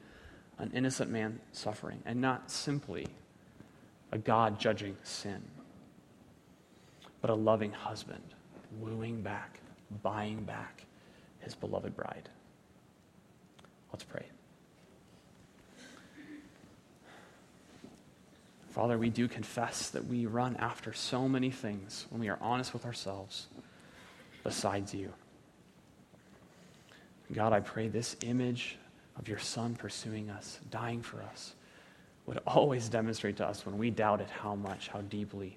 an 0.58 0.70
innocent 0.72 1.10
man 1.10 1.40
suffering, 1.52 2.00
and 2.04 2.20
not 2.20 2.50
simply 2.50 3.08
a 4.12 4.18
God 4.18 4.60
judging 4.60 4.96
sin, 5.02 5.42
but 7.20 7.30
a 7.30 7.34
loving 7.34 7.72
husband 7.72 8.22
wooing 8.78 9.22
back 9.22 9.59
buying 10.02 10.44
back 10.44 10.84
his 11.40 11.54
beloved 11.54 11.96
bride. 11.96 12.28
Let's 13.92 14.04
pray. 14.04 14.26
Father, 18.68 18.96
we 18.98 19.10
do 19.10 19.26
confess 19.26 19.90
that 19.90 20.06
we 20.06 20.26
run 20.26 20.56
after 20.56 20.92
so 20.92 21.28
many 21.28 21.50
things 21.50 22.06
when 22.10 22.20
we 22.20 22.28
are 22.28 22.38
honest 22.40 22.72
with 22.72 22.86
ourselves 22.86 23.48
besides 24.44 24.94
you. 24.94 25.12
God, 27.32 27.52
I 27.52 27.60
pray 27.60 27.88
this 27.88 28.16
image 28.22 28.78
of 29.18 29.28
your 29.28 29.38
Son 29.38 29.74
pursuing 29.74 30.30
us, 30.30 30.60
dying 30.70 31.02
for 31.02 31.22
us, 31.22 31.54
would 32.26 32.38
always 32.46 32.88
demonstrate 32.88 33.36
to 33.38 33.46
us 33.46 33.66
when 33.66 33.76
we 33.76 33.90
doubted 33.90 34.28
how 34.30 34.54
much, 34.54 34.88
how 34.88 35.00
deeply, 35.02 35.56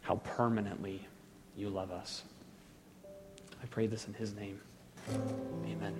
how 0.00 0.16
permanently 0.16 1.06
you 1.56 1.68
love 1.68 1.90
us. 1.90 2.22
I 3.62 3.66
pray 3.66 3.86
this 3.86 4.06
in 4.06 4.14
his 4.14 4.34
name. 4.34 4.60
Amen. 5.66 5.94